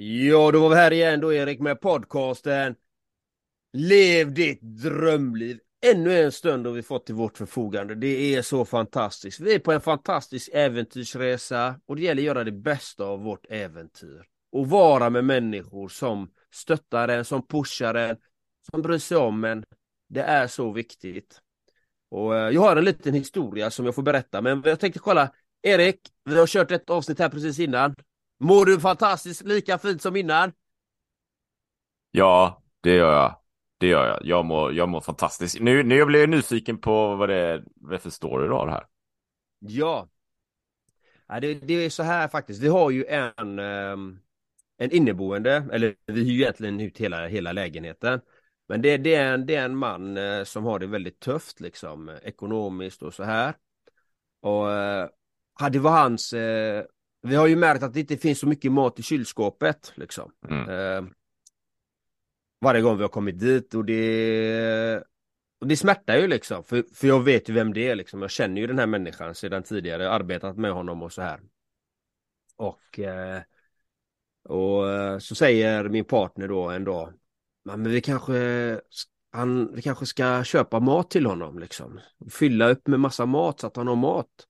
Ja, 0.00 0.50
då 0.50 0.60
var 0.60 0.68
vi 0.68 0.74
här 0.74 0.92
igen 0.92 1.20
då 1.20 1.32
Erik 1.32 1.60
med 1.60 1.80
podcasten 1.80 2.74
Lev 3.72 4.34
ditt 4.34 4.60
drömliv. 4.62 5.58
Ännu 5.86 6.18
en 6.18 6.32
stund 6.32 6.66
har 6.66 6.72
vi 6.72 6.82
fått 6.82 7.06
till 7.06 7.14
vårt 7.14 7.38
förfogande. 7.38 7.94
Det 7.94 8.34
är 8.34 8.42
så 8.42 8.64
fantastiskt. 8.64 9.40
Vi 9.40 9.54
är 9.54 9.58
på 9.58 9.72
en 9.72 9.80
fantastisk 9.80 10.50
äventyrsresa 10.52 11.80
och 11.86 11.96
det 11.96 12.02
gäller 12.02 12.22
att 12.22 12.26
göra 12.26 12.44
det 12.44 12.52
bästa 12.52 13.04
av 13.04 13.20
vårt 13.22 13.46
äventyr. 13.48 14.24
Och 14.52 14.68
vara 14.68 15.10
med 15.10 15.24
människor 15.24 15.88
som 15.88 16.30
stöttar 16.54 17.08
en, 17.08 17.24
som 17.24 17.46
pushar 17.46 17.94
en, 17.94 18.16
som 18.70 18.82
bryr 18.82 18.98
sig 18.98 19.16
om 19.16 19.44
en. 19.44 19.64
Det 20.08 20.22
är 20.22 20.46
så 20.46 20.72
viktigt. 20.72 21.40
Och 22.10 22.36
eh, 22.36 22.50
jag 22.50 22.60
har 22.60 22.76
en 22.76 22.84
liten 22.84 23.14
historia 23.14 23.70
som 23.70 23.84
jag 23.84 23.94
får 23.94 24.02
berätta, 24.02 24.40
men 24.42 24.62
jag 24.64 24.80
tänkte 24.80 25.00
kolla. 25.00 25.32
Erik, 25.62 26.00
vi 26.24 26.38
har 26.38 26.46
kört 26.46 26.70
ett 26.70 26.90
avsnitt 26.90 27.18
här 27.18 27.28
precis 27.28 27.58
innan. 27.58 27.94
Mår 28.38 28.64
du 28.64 28.80
fantastiskt 28.80 29.42
lika 29.42 29.78
fint 29.78 30.02
som 30.02 30.16
innan? 30.16 30.52
Ja, 32.10 32.62
det 32.80 32.94
gör 32.94 33.12
jag. 33.12 33.36
Det 33.78 33.86
gör 33.86 34.06
jag. 34.06 34.24
Jag 34.24 34.44
mår, 34.44 34.74
jag 34.74 34.88
mår 34.88 35.00
fantastiskt. 35.00 35.60
Nu, 35.60 35.82
nu 35.82 36.04
blir 36.04 36.20
jag 36.20 36.28
nyfiken 36.28 36.78
på 36.78 37.16
vad 37.16 37.28
det 37.28 37.34
är 37.34 37.98
för 37.98 38.10
story 38.10 38.46
du 38.46 38.52
har 38.52 38.68
här. 38.68 38.84
Ja. 39.58 40.08
ja 41.28 41.40
det, 41.40 41.54
det, 41.54 41.74
är 41.74 41.90
så 41.90 42.02
här 42.02 42.28
faktiskt. 42.28 42.62
Vi 42.62 42.68
har 42.68 42.90
ju 42.90 43.04
en, 43.04 43.58
um, 43.58 44.20
en 44.76 44.90
inneboende, 44.90 45.68
eller 45.72 45.94
vi 46.06 46.24
hyr 46.24 46.32
ju 46.32 46.40
egentligen 46.42 46.80
ut 46.80 46.98
hela, 46.98 47.26
hela 47.26 47.52
lägenheten. 47.52 48.20
Men 48.68 48.82
det, 48.82 48.96
det, 48.96 49.14
är 49.14 49.34
en, 49.34 49.46
det 49.46 49.54
är 49.54 49.64
en 49.64 49.76
man 49.76 50.16
uh, 50.16 50.44
som 50.44 50.64
har 50.64 50.78
det 50.78 50.86
väldigt 50.86 51.20
tufft 51.20 51.60
liksom 51.60 52.18
ekonomiskt 52.22 53.02
och 53.02 53.14
så 53.14 53.24
här. 53.24 53.54
Och 54.40 54.66
uh, 54.66 55.70
det 55.70 55.78
var 55.78 55.90
hans 55.90 56.32
uh, 56.32 56.82
vi 57.28 57.36
har 57.36 57.46
ju 57.46 57.56
märkt 57.56 57.82
att 57.82 57.94
det 57.94 58.00
inte 58.00 58.16
finns 58.16 58.38
så 58.38 58.46
mycket 58.46 58.72
mat 58.72 58.98
i 58.98 59.02
kylskåpet 59.02 59.92
liksom. 59.94 60.32
Mm. 60.48 60.68
Eh, 60.68 61.10
varje 62.60 62.82
gång 62.82 62.96
vi 62.96 63.02
har 63.02 63.08
kommit 63.08 63.38
dit 63.38 63.74
och 63.74 63.84
det 63.84 65.04
och 65.60 65.66
det 65.66 65.76
smärtar 65.76 66.16
ju 66.16 66.26
liksom, 66.26 66.64
för, 66.64 66.84
för 66.94 67.08
jag 67.08 67.20
vet 67.20 67.48
ju 67.48 67.52
vem 67.52 67.74
det 67.74 67.88
är 67.88 67.94
liksom. 67.94 68.22
Jag 68.22 68.30
känner 68.30 68.60
ju 68.60 68.66
den 68.66 68.78
här 68.78 68.86
människan 68.86 69.34
sedan 69.34 69.62
tidigare, 69.62 70.10
arbetat 70.10 70.56
med 70.56 70.72
honom 70.72 71.02
och 71.02 71.12
så 71.12 71.22
här. 71.22 71.40
Och, 72.56 72.98
eh, 72.98 73.42
och 74.48 74.90
eh, 74.90 75.18
så 75.18 75.34
säger 75.34 75.88
min 75.88 76.04
partner 76.04 76.48
då 76.48 76.68
en 76.68 76.84
dag, 76.84 77.12
men 77.64 77.90
vi 77.90 78.00
kanske, 78.00 78.80
han, 79.32 79.74
vi 79.74 79.82
kanske 79.82 80.06
ska 80.06 80.44
köpa 80.44 80.80
mat 80.80 81.10
till 81.10 81.26
honom 81.26 81.58
liksom. 81.58 82.00
Fylla 82.30 82.68
upp 82.68 82.86
med 82.86 83.00
massa 83.00 83.26
mat 83.26 83.60
så 83.60 83.66
att 83.66 83.76
han 83.76 83.88
har 83.88 83.96
mat. 83.96 84.47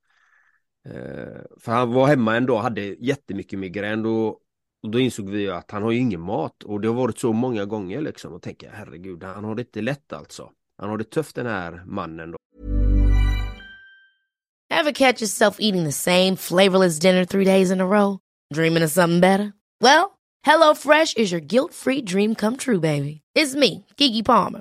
Eh, 0.87 1.43
för 1.57 1.73
han 1.73 1.93
var 1.93 2.07
hemma 2.07 2.37
en 2.37 2.47
dag, 2.47 2.59
hade 2.59 2.81
jättemycket 2.83 3.59
migrän 3.59 4.07
och, 4.07 4.29
och 4.83 4.91
då 4.91 5.01
insåg 5.01 5.31
vi 5.31 5.51
att 5.51 5.71
han 5.71 5.83
har 5.83 5.91
ju 5.91 5.99
ingen 5.99 6.21
mat 6.21 6.63
och 6.63 6.81
det 6.81 6.89
har 6.89 6.95
varit 6.95 7.19
så 7.19 7.33
många 7.33 7.65
gånger 7.65 8.01
liksom 8.01 8.33
och 8.33 8.43
tänker 8.43 8.71
herregud, 8.71 9.25
han 9.25 9.45
har 9.45 9.55
det 9.55 9.63
inte 9.63 9.81
lätt 9.81 10.13
alltså. 10.13 10.51
Han 10.79 10.91
har 10.91 10.99
det 10.99 11.05
tufft 11.05 11.37
den 11.37 11.47
här 11.47 11.83
mannen 11.87 12.31
då. 12.31 12.39
Have 14.71 14.93
catch 14.93 15.23
yourself 15.23 15.57
eating 15.61 15.85
the 15.85 15.93
same 15.93 16.37
flavorless 16.37 16.99
dinner 16.99 17.25
three 17.25 17.45
days 17.45 17.71
in 17.71 17.81
a 17.81 17.87
row? 17.87 18.19
Dreaming 18.55 18.85
of 18.85 18.91
something 18.91 19.21
better? 19.21 19.53
Well, 19.81 20.13
hello 20.47 20.75
fresh 20.75 21.17
is 21.17 21.33
your 21.33 21.41
guilt 21.41 21.75
free 21.75 22.03
dream 22.03 22.35
come 22.35 22.57
true 22.57 22.81
baby. 22.81 23.23
It's 23.35 23.55
me, 23.55 23.85
Gigi 23.97 24.23
Palmer. 24.23 24.61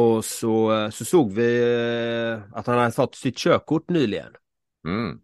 Och 0.00 0.24
så, 0.24 0.88
så 0.92 1.04
såg 1.04 1.32
vi 1.32 1.62
eh, 1.62 2.58
att 2.58 2.66
han 2.66 2.78
hade 2.78 2.92
fått 2.92 3.14
sitt 3.14 3.36
körkort 3.36 3.88
nyligen. 3.90 4.32
Mm. 4.86 5.20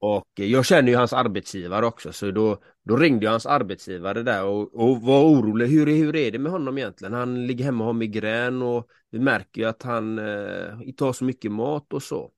Och 0.00 0.28
jag 0.34 0.66
känner 0.66 0.88
ju 0.88 0.96
hans 0.96 1.12
arbetsgivare 1.12 1.86
också 1.86 2.12
så 2.12 2.30
då, 2.30 2.58
då 2.84 2.96
ringde 2.96 3.24
jag 3.24 3.30
hans 3.30 3.46
arbetsgivare 3.46 4.22
där 4.22 4.44
och, 4.44 4.74
och 4.74 5.02
var 5.02 5.24
orolig. 5.24 5.66
Hur, 5.66 5.86
hur 5.86 6.16
är 6.16 6.30
det 6.30 6.38
med 6.38 6.52
honom 6.52 6.78
egentligen? 6.78 7.14
Han 7.14 7.46
ligger 7.46 7.64
hemma 7.64 7.84
och 7.84 7.86
har 7.86 7.92
migrän 7.92 8.62
och 8.62 8.88
vi 9.10 9.18
märker 9.18 9.60
ju 9.60 9.68
att 9.68 9.82
han 9.82 10.18
eh, 10.18 10.80
inte 10.82 11.04
har 11.04 11.12
så 11.12 11.24
mycket 11.24 11.52
mat 11.52 11.92
och 11.92 12.02
så. 12.02 12.30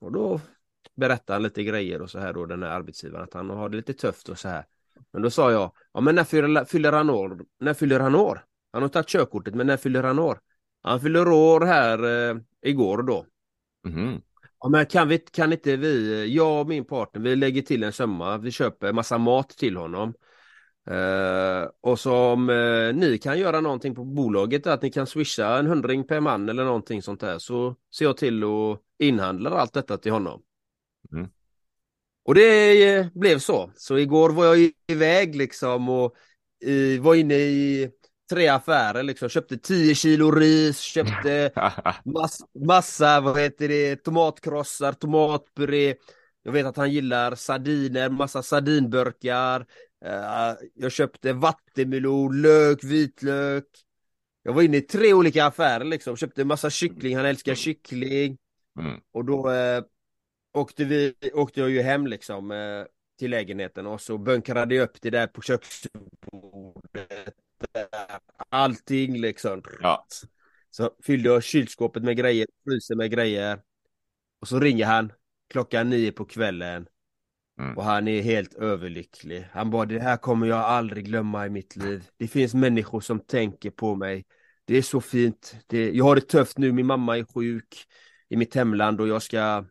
Och 0.00 0.12
då 0.12 0.40
berättade 0.96 1.34
han 1.34 1.42
lite 1.42 1.64
grejer 1.64 2.02
och 2.02 2.10
så 2.10 2.18
här 2.18 2.32
då 2.32 2.46
den 2.46 2.62
här 2.62 2.70
arbetsgivaren 2.70 3.24
att 3.24 3.34
han 3.34 3.50
har 3.50 3.68
det 3.68 3.76
lite 3.76 3.92
tufft 3.92 4.28
och 4.28 4.38
så 4.38 4.48
här. 4.48 4.64
Men 5.12 5.22
då 5.22 5.30
sa 5.30 5.52
jag, 5.52 5.72
ja 5.92 6.00
men 6.00 6.14
när 6.14 6.24
fyller, 6.24 6.64
fyller 6.64 6.92
han 6.92 7.10
år? 7.10 7.40
När 7.60 7.74
fyller 7.74 8.00
han 8.00 8.14
år? 8.14 8.44
Han 8.72 8.82
har 8.82 8.88
tagit 8.88 9.08
körkortet 9.08 9.54
men 9.54 9.66
när 9.66 9.76
fyller 9.76 10.02
han 10.02 10.18
år? 10.18 10.38
Han 10.84 11.00
fyller 11.00 11.28
år 11.28 11.60
här 11.60 12.30
eh, 12.30 12.36
igår 12.62 13.02
då. 13.02 13.26
Mm. 13.86 14.20
Ja, 14.60 14.68
men 14.68 14.86
kan, 14.86 15.08
vi, 15.08 15.18
kan 15.18 15.52
inte 15.52 15.76
vi, 15.76 16.26
jag 16.34 16.60
och 16.60 16.68
min 16.68 16.84
partner, 16.84 17.22
vi 17.22 17.36
lägger 17.36 17.62
till 17.62 17.82
en 17.82 17.92
summa, 17.92 18.38
vi 18.38 18.50
köper 18.50 18.92
massa 18.92 19.18
mat 19.18 19.48
till 19.48 19.76
honom. 19.76 20.14
Uh, 20.90 21.68
och 21.80 22.00
så 22.00 22.16
om 22.16 22.48
uh, 22.48 22.94
ni 22.94 23.18
kan 23.18 23.38
göra 23.38 23.60
någonting 23.60 23.94
på 23.94 24.04
bolaget, 24.04 24.66
att 24.66 24.82
ni 24.82 24.90
kan 24.90 25.06
swisha 25.06 25.58
en 25.58 25.66
hundring 25.66 26.06
per 26.06 26.20
man 26.20 26.48
eller 26.48 26.64
någonting 26.64 27.02
sånt 27.02 27.20
där, 27.20 27.38
så 27.38 27.76
ser 27.98 28.04
jag 28.04 28.16
till 28.16 28.44
och 28.44 28.78
inhandlar 28.98 29.50
allt 29.50 29.72
detta 29.72 29.98
till 29.98 30.12
honom. 30.12 30.42
Mm. 31.12 31.28
Och 32.24 32.34
det 32.34 33.00
uh, 33.00 33.06
blev 33.14 33.38
så. 33.38 33.70
Så 33.76 33.98
igår 33.98 34.30
var 34.30 34.44
jag 34.44 34.70
iväg 34.86 35.36
liksom 35.36 35.88
och 35.88 36.14
var 37.00 37.14
inne 37.14 37.34
i 37.34 37.90
tre 38.30 38.48
affärer 38.48 39.02
liksom, 39.02 39.28
köpte 39.28 39.58
10 39.58 39.94
kilo 39.94 40.30
ris, 40.30 40.80
köpte 40.80 41.50
mass, 42.04 42.38
massa, 42.66 43.20
vad 43.20 43.40
heter 43.40 43.68
det, 43.68 43.96
tomatkrossar, 43.96 44.92
tomatpuré. 44.92 45.94
Jag 46.42 46.52
vet 46.52 46.66
att 46.66 46.76
han 46.76 46.92
gillar 46.92 47.34
sardiner, 47.34 48.10
massa 48.10 48.42
sardinburkar. 48.42 49.60
Uh, 50.06 50.54
jag 50.74 50.92
köpte 50.92 51.32
vattenmelon, 51.32 52.42
lök, 52.42 52.84
vitlök. 52.84 53.66
Jag 54.42 54.52
var 54.52 54.62
inne 54.62 54.76
i 54.76 54.80
tre 54.80 55.14
olika 55.14 55.44
affärer 55.46 55.84
liksom, 55.84 56.16
köpte 56.16 56.44
massa 56.44 56.70
kyckling, 56.70 57.16
han 57.16 57.26
älskar 57.26 57.54
kyckling. 57.54 58.38
Mm. 58.80 59.00
Och 59.12 59.24
då 59.24 59.50
uh, 59.50 59.82
åkte, 60.52 60.84
vi, 60.84 61.14
åkte 61.34 61.60
jag 61.60 61.70
ju 61.70 61.82
hem 61.82 62.06
liksom 62.06 62.50
uh, 62.50 62.84
till 63.18 63.30
lägenheten 63.30 63.86
och 63.86 64.00
så 64.00 64.18
bunkrade 64.18 64.74
jag 64.74 64.84
upp 64.84 65.00
det 65.00 65.10
där 65.10 65.26
på 65.26 65.42
köksbordet 65.42 67.34
allting 68.48 69.20
liksom. 69.20 69.62
Ja. 69.80 70.06
Så 70.70 70.90
fyllde 71.02 71.28
jag 71.28 71.44
kylskåpet 71.44 72.02
med 72.02 72.16
grejer, 72.16 72.46
frysen 72.64 72.98
med 72.98 73.10
grejer. 73.10 73.60
Och 74.40 74.48
så 74.48 74.60
ringer 74.60 74.86
han 74.86 75.12
klockan 75.50 75.90
nio 75.90 76.12
på 76.12 76.24
kvällen. 76.24 76.86
Mm. 77.58 77.76
Och 77.76 77.84
han 77.84 78.08
är 78.08 78.22
helt 78.22 78.54
överlycklig. 78.54 79.48
Han 79.52 79.70
bara, 79.70 79.84
det 79.84 80.00
här 80.00 80.16
kommer 80.16 80.46
jag 80.46 80.58
aldrig 80.58 81.04
glömma 81.04 81.46
i 81.46 81.50
mitt 81.50 81.76
liv. 81.76 82.04
Det 82.16 82.28
finns 82.28 82.54
människor 82.54 83.00
som 83.00 83.20
tänker 83.20 83.70
på 83.70 83.94
mig. 83.94 84.24
det 84.64 84.76
är 84.76 84.82
så 84.82 85.00
fint. 85.00 85.56
Det, 85.66 85.90
jag 85.90 86.04
har 86.04 86.14
det 86.14 86.20
tufft 86.28 86.58
nu, 86.58 86.72
min 86.72 86.86
mamma 86.86 87.18
är 87.18 87.24
sjuk 87.24 87.86
i 88.28 88.36
mitt 88.36 88.54
hemland 88.54 89.00
och 89.00 89.08
jag 89.08 89.22
ska 89.22 89.64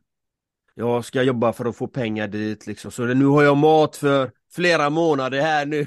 jag 0.75 1.05
ska 1.05 1.23
jobba 1.23 1.53
för 1.53 1.65
att 1.65 1.77
få 1.77 1.87
pengar 1.87 2.27
dit 2.27 2.67
liksom. 2.67 2.91
Så 2.91 3.05
nu 3.05 3.25
har 3.25 3.43
jag 3.43 3.57
mat 3.57 3.95
för 3.95 4.31
flera 4.51 4.89
månader 4.89 5.41
här 5.41 5.65
nu. 5.65 5.85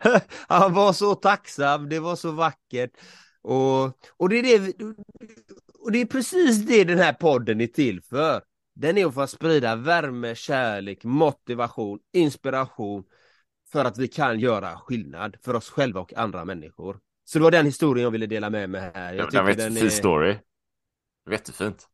Han 0.48 0.74
var 0.74 0.92
så 0.92 1.14
tacksam, 1.14 1.88
det 1.88 2.00
var 2.00 2.16
så 2.16 2.30
vackert. 2.32 2.90
Och, 3.42 3.84
och, 4.16 4.28
det 4.28 4.36
är 4.36 4.42
det, 4.42 4.74
och 5.78 5.92
det 5.92 6.00
är 6.00 6.06
precis 6.06 6.66
det 6.66 6.84
den 6.84 6.98
här 6.98 7.12
podden 7.12 7.60
är 7.60 7.66
till 7.66 8.02
för. 8.02 8.42
Den 8.74 8.98
är 8.98 9.10
för 9.10 9.22
att 9.22 9.30
sprida 9.30 9.76
värme, 9.76 10.34
kärlek, 10.34 11.04
motivation, 11.04 11.98
inspiration 12.12 13.04
för 13.72 13.84
att 13.84 13.98
vi 13.98 14.08
kan 14.08 14.40
göra 14.40 14.76
skillnad 14.76 15.36
för 15.44 15.54
oss 15.54 15.70
själva 15.70 16.00
och 16.00 16.14
andra 16.14 16.44
människor. 16.44 17.00
Så 17.24 17.38
det 17.38 17.42
var 17.42 17.50
den 17.50 17.66
historien 17.66 18.04
jag 18.04 18.10
ville 18.10 18.26
dela 18.26 18.50
med 18.50 18.70
mig 18.70 18.90
här. 18.94 19.14
Jag 19.14 19.30
det 19.30 19.42
var 19.42 19.50
en 19.50 19.76
är... 19.76 19.88
story. 19.88 20.38
Jättefint. 21.30 21.88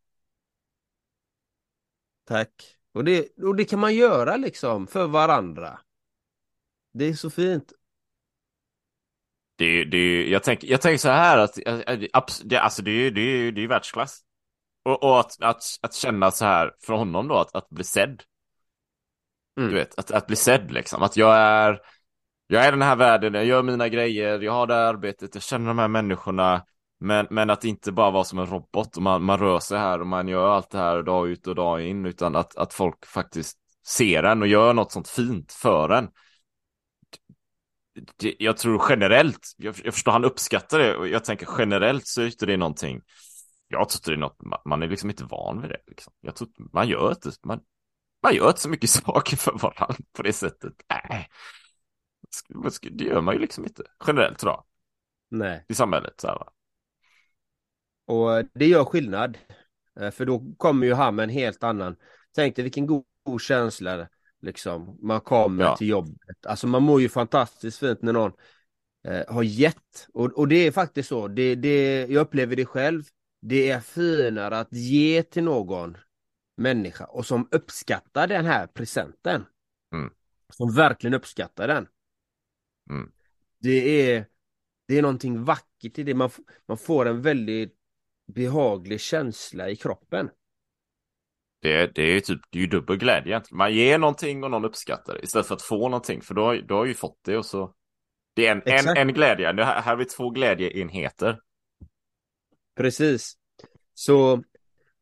Tack. 2.24 2.75
Och 2.96 3.04
det, 3.04 3.28
och 3.42 3.56
det 3.56 3.64
kan 3.64 3.78
man 3.78 3.94
göra 3.94 4.36
liksom 4.36 4.86
för 4.86 5.06
varandra. 5.06 5.78
Det 6.92 7.04
är 7.04 7.12
så 7.12 7.30
fint. 7.30 7.72
Det, 9.56 9.84
det, 9.84 10.28
jag, 10.28 10.42
tänker, 10.42 10.68
jag 10.68 10.80
tänker 10.80 10.98
så 10.98 11.08
här 11.08 11.38
att 11.38 11.54
det, 12.44 12.58
alltså 12.58 12.82
det, 12.82 13.10
det, 13.10 13.50
det 13.50 13.64
är 13.64 13.68
världsklass. 13.68 14.20
Och, 14.84 15.02
och 15.02 15.20
att, 15.20 15.42
att, 15.42 15.62
att 15.82 15.94
känna 15.94 16.30
så 16.30 16.44
här 16.44 16.74
från 16.80 16.98
honom 16.98 17.28
då, 17.28 17.34
att, 17.38 17.54
att 17.54 17.68
bli 17.68 17.84
sedd. 17.84 18.22
Mm. 19.58 19.70
Du 19.70 19.76
vet, 19.76 19.98
att, 19.98 20.10
att 20.10 20.26
bli 20.26 20.36
sedd 20.36 20.72
liksom. 20.72 21.02
Att 21.02 21.16
jag 21.16 21.36
är, 21.36 21.80
jag 22.46 22.64
är 22.64 22.70
den 22.70 22.82
här 22.82 22.96
världen, 22.96 23.34
jag 23.34 23.44
gör 23.44 23.62
mina 23.62 23.88
grejer, 23.88 24.40
jag 24.40 24.52
har 24.52 24.66
det 24.66 24.74
här 24.74 24.84
arbetet, 24.84 25.34
jag 25.34 25.42
känner 25.42 25.66
de 25.66 25.78
här 25.78 25.88
människorna. 25.88 26.64
Men, 26.98 27.26
men 27.30 27.50
att 27.50 27.64
inte 27.64 27.92
bara 27.92 28.10
vara 28.10 28.24
som 28.24 28.38
en 28.38 28.46
robot 28.46 28.96
och 28.96 29.02
man, 29.02 29.22
man 29.22 29.38
rör 29.38 29.60
sig 29.60 29.78
här 29.78 30.00
och 30.00 30.06
man 30.06 30.28
gör 30.28 30.48
allt 30.48 30.70
det 30.70 30.78
här 30.78 31.02
dag 31.02 31.28
ut 31.28 31.46
och 31.46 31.54
dag 31.54 31.82
in. 31.82 32.06
Utan 32.06 32.36
att, 32.36 32.56
att 32.56 32.74
folk 32.74 33.06
faktiskt 33.06 33.58
ser 33.86 34.22
en 34.22 34.42
och 34.42 34.48
gör 34.48 34.72
något 34.72 34.92
sånt 34.92 35.08
fint 35.08 35.52
för 35.52 35.88
en 35.88 36.08
jag 38.38 38.56
tror 38.56 38.82
generellt, 38.88 39.54
jag, 39.56 39.74
jag 39.84 39.94
förstår 39.94 40.12
han 40.12 40.24
uppskattar 40.24 40.78
det 40.78 40.96
och 40.96 41.08
jag 41.08 41.24
tänker 41.24 41.48
generellt 41.58 42.06
så 42.06 42.22
är 42.22 42.46
det 42.46 42.52
är 42.52 42.56
någonting. 42.56 43.00
Jag 43.68 43.88
tror 43.88 44.14
det 44.14 44.18
är 44.18 44.20
något, 44.20 44.64
man 44.64 44.82
är 44.82 44.88
liksom 44.88 45.10
inte 45.10 45.24
van 45.24 45.60
vid 45.60 45.70
det. 45.70 45.80
Liksom. 45.86 46.12
Jag 46.20 46.36
tror 46.36 46.48
man 46.72 46.88
gör 46.88 47.10
inte, 47.10 47.30
man, 47.44 47.60
man 48.22 48.34
gör 48.34 48.48
inte 48.48 48.60
så 48.60 48.68
mycket 48.68 48.90
saker 49.04 49.36
för 49.36 49.52
varandra 49.52 49.96
på 50.12 50.22
det 50.22 50.32
sättet. 50.32 50.72
Nej. 50.88 51.28
Det 52.80 53.04
gör 53.04 53.20
man 53.20 53.34
ju 53.34 53.40
liksom 53.40 53.64
inte 53.64 53.82
generellt 54.06 54.38
tror 54.38 54.52
jag. 54.52 54.64
Nej. 55.30 55.64
I 55.68 55.74
samhället 55.74 56.20
så 56.20 56.28
här, 56.28 56.34
va? 56.34 56.52
Och 58.06 58.44
det 58.54 58.66
gör 58.66 58.84
skillnad. 58.84 59.38
Eh, 60.00 60.10
för 60.10 60.24
då 60.24 60.54
kommer 60.56 60.86
ju 60.86 60.94
han 60.94 61.14
med 61.14 61.22
en 61.22 61.30
helt 61.30 61.62
annan. 61.62 61.96
Tänk 62.34 62.56
dig 62.56 62.62
vilken 62.62 62.86
god, 62.86 63.04
god 63.24 63.40
känsla 63.40 64.08
Liksom. 64.42 64.98
Man 65.02 65.20
kommer 65.20 65.64
ja. 65.64 65.76
till 65.76 65.88
jobbet. 65.88 66.46
Alltså 66.46 66.66
man 66.66 66.82
mår 66.82 67.00
ju 67.00 67.08
fantastiskt 67.08 67.78
fint 67.78 68.02
när 68.02 68.12
någon 68.12 68.32
eh, 69.08 69.34
har 69.34 69.42
gett. 69.42 70.08
Och, 70.12 70.32
och 70.32 70.48
det 70.48 70.56
är 70.66 70.72
faktiskt 70.72 71.08
så. 71.08 71.28
Det, 71.28 71.54
det, 71.54 72.06
jag 72.08 72.20
upplever 72.20 72.56
det 72.56 72.66
själv. 72.66 73.02
Det 73.40 73.70
är 73.70 73.80
finare 73.80 74.58
att 74.58 74.72
ge 74.72 75.22
till 75.22 75.44
någon 75.44 75.96
människa 76.56 77.04
och 77.04 77.26
som 77.26 77.48
uppskattar 77.50 78.26
den 78.26 78.44
här 78.44 78.66
presenten. 78.66 79.44
Mm. 79.92 80.10
Som 80.52 80.74
verkligen 80.74 81.14
uppskattar 81.14 81.68
den. 81.68 81.86
Mm. 82.90 83.12
Det 83.58 84.10
är 84.10 84.26
det 84.88 84.98
är 84.98 85.02
någonting 85.02 85.44
vackert 85.44 85.98
i 85.98 86.02
det. 86.02 86.14
Man, 86.14 86.30
man 86.66 86.78
får 86.78 87.06
en 87.06 87.22
väldigt 87.22 87.74
behaglig 88.26 89.00
känsla 89.00 89.70
i 89.70 89.76
kroppen. 89.76 90.30
Det, 91.62 91.94
det 91.94 92.02
är 92.02 92.20
typ, 92.20 92.40
det 92.50 92.58
är 92.58 92.60
ju 92.60 92.66
dubbel 92.66 92.96
glädje. 92.96 93.42
Man 93.50 93.74
ger 93.74 93.98
någonting 93.98 94.44
och 94.44 94.50
någon 94.50 94.64
uppskattar 94.64 95.14
det 95.14 95.22
istället 95.22 95.46
för 95.46 95.54
att 95.54 95.62
få 95.62 95.88
någonting. 95.88 96.20
För 96.22 96.34
då, 96.34 96.54
då 96.68 96.76
har 96.76 96.84
ju 96.84 96.94
fått 96.94 97.18
det 97.24 97.36
och 97.36 97.46
så. 97.46 97.74
Det 98.34 98.46
är 98.46 98.52
en, 98.52 98.62
en, 98.64 98.96
en 98.96 99.14
glädje. 99.14 99.52
Det 99.52 99.64
här, 99.64 99.74
här 99.74 99.90
har 99.90 99.96
vi 99.96 100.04
två 100.04 100.30
glädjeenheter. 100.30 101.40
Precis. 102.76 103.34
Så 103.94 104.42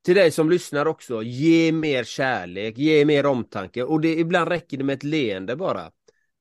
till 0.04 0.14
dig 0.14 0.30
som 0.30 0.50
lyssnar 0.50 0.86
också, 0.86 1.22
ge 1.22 1.72
mer 1.72 2.04
kärlek, 2.04 2.78
ge 2.78 3.04
mer 3.04 3.26
omtanke. 3.26 3.82
Och 3.82 4.00
det, 4.00 4.18
ibland 4.18 4.48
räcker 4.48 4.76
det 4.76 4.84
med 4.84 4.94
ett 4.94 5.02
leende 5.02 5.56
bara. 5.56 5.90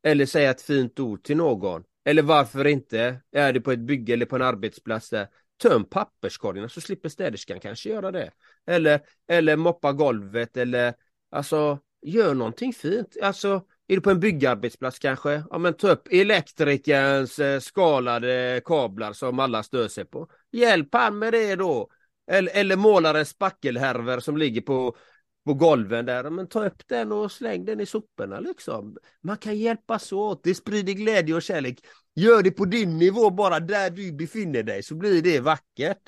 Eller 0.04 0.26
säga 0.26 0.52
ett 0.52 0.62
fint 0.62 1.00
ord 1.00 1.24
till 1.24 1.38
någon. 1.38 1.84
Eller 2.06 2.22
varför 2.22 2.68
inte? 2.68 3.22
Är 3.32 3.54
det 3.54 3.62
på 3.62 3.72
ett 3.72 3.80
bygge 3.80 4.14
eller 4.14 4.26
på 4.26 4.36
en 4.36 4.42
arbetsplats 4.42 5.10
där 5.10 5.28
töm 5.62 5.86
papperskorgen 5.86 6.70
så 6.70 6.82
slipper 6.82 7.10
städerskan 7.10 7.60
kanske 7.60 7.90
göra 7.90 8.12
det. 8.12 8.32
Eller, 8.68 9.00
eller 9.28 9.56
moppa 9.56 9.92
golvet 9.92 10.58
eller 10.58 10.94
alltså 11.32 11.80
gör 12.02 12.34
någonting 12.34 12.74
fint. 12.74 13.18
Alltså 13.22 13.62
är 13.88 13.96
du 13.96 14.02
på 14.02 14.10
en 14.10 14.20
byggarbetsplats 14.20 15.00
kanske? 15.00 15.44
Ja 15.50 15.58
men 15.58 15.74
ta 15.74 15.92
upp 15.92 16.08
elektrikerns 16.12 17.40
eh, 17.40 17.60
skalade 17.60 18.62
kablar 18.66 19.14
som 19.14 19.40
alla 19.40 19.64
stör 19.64 19.88
sig 19.88 20.06
på. 20.06 20.28
Hjälp 20.52 20.90
han 20.92 21.20
med 21.20 21.34
det 21.34 21.56
då. 21.56 21.90
Eller, 22.32 22.52
eller 22.56 22.76
målarens 22.76 23.30
spackelhärvor 23.30 24.20
som 24.20 24.38
ligger 24.38 24.62
på 24.62 24.98
på 25.46 25.54
golven 25.54 26.06
där, 26.06 26.30
men 26.30 26.48
ta 26.48 26.66
upp 26.66 26.88
den 26.88 27.12
och 27.12 27.32
släng 27.32 27.66
den 27.66 27.80
i 27.80 27.86
soporna 27.86 28.40
liksom. 28.40 28.98
Man 29.22 29.38
kan 29.38 29.58
hjälpas 29.58 30.12
åt, 30.12 30.44
det 30.44 30.56
sprider 30.56 30.94
glädje 30.94 31.36
och 31.36 31.42
kärlek. 31.42 31.80
Gör 32.16 32.44
det 32.44 32.52
på 32.52 32.66
din 32.66 32.98
nivå 32.98 33.30
bara 33.30 33.60
där 33.60 33.90
du 33.90 34.12
befinner 34.14 34.64
dig 34.64 34.84
så 34.84 34.96
blir 34.96 35.22
det 35.22 35.40
vackert. 35.40 36.02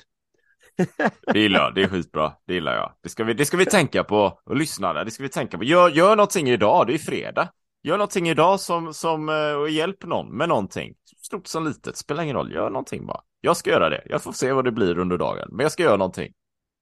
det 1.32 1.38
gillar 1.38 1.60
jag, 1.60 1.74
det 1.74 1.82
är 1.82 1.88
skitbra, 1.88 2.32
det 2.46 2.54
gillar 2.54 2.74
jag. 2.74 2.92
Det 3.02 3.08
ska 3.08 3.24
vi, 3.24 3.34
det 3.34 3.44
ska 3.44 3.56
vi 3.56 3.66
tänka 3.66 4.04
på 4.04 4.40
och 4.44 4.56
lyssna 4.56 4.92
där, 4.92 5.04
det 5.04 5.10
ska 5.10 5.22
vi 5.22 5.28
tänka 5.28 5.58
på. 5.58 5.64
Gör, 5.64 5.88
gör 5.88 6.16
någonting 6.16 6.48
idag, 6.48 6.86
det 6.86 6.94
är 6.94 6.98
fredag. 6.98 7.48
Gör 7.82 7.96
någonting 7.96 8.28
idag 8.28 8.60
som, 8.60 8.94
som 8.94 9.28
uh, 9.28 9.54
och 9.54 9.70
hjälp 9.70 10.04
någon 10.04 10.36
med 10.36 10.48
någonting. 10.48 10.94
Stort 11.22 11.46
som 11.46 11.66
litet, 11.66 11.96
spelar 11.96 12.22
ingen 12.22 12.36
roll, 12.36 12.52
gör 12.52 12.70
någonting 12.70 13.06
bara. 13.06 13.20
Jag 13.40 13.56
ska 13.56 13.70
göra 13.70 13.88
det, 13.88 14.02
jag 14.06 14.22
får 14.22 14.32
se 14.32 14.52
vad 14.52 14.64
det 14.64 14.72
blir 14.72 14.98
under 14.98 15.18
dagen, 15.18 15.48
men 15.50 15.64
jag 15.64 15.72
ska 15.72 15.82
göra 15.82 15.96
någonting. 15.96 16.32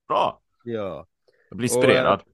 Bra. 0.08 0.40
Ja. 0.64 1.06
Jag 1.48 1.56
blir 1.56 1.68
inspirerad. 1.68 2.20
Och, 2.20 2.33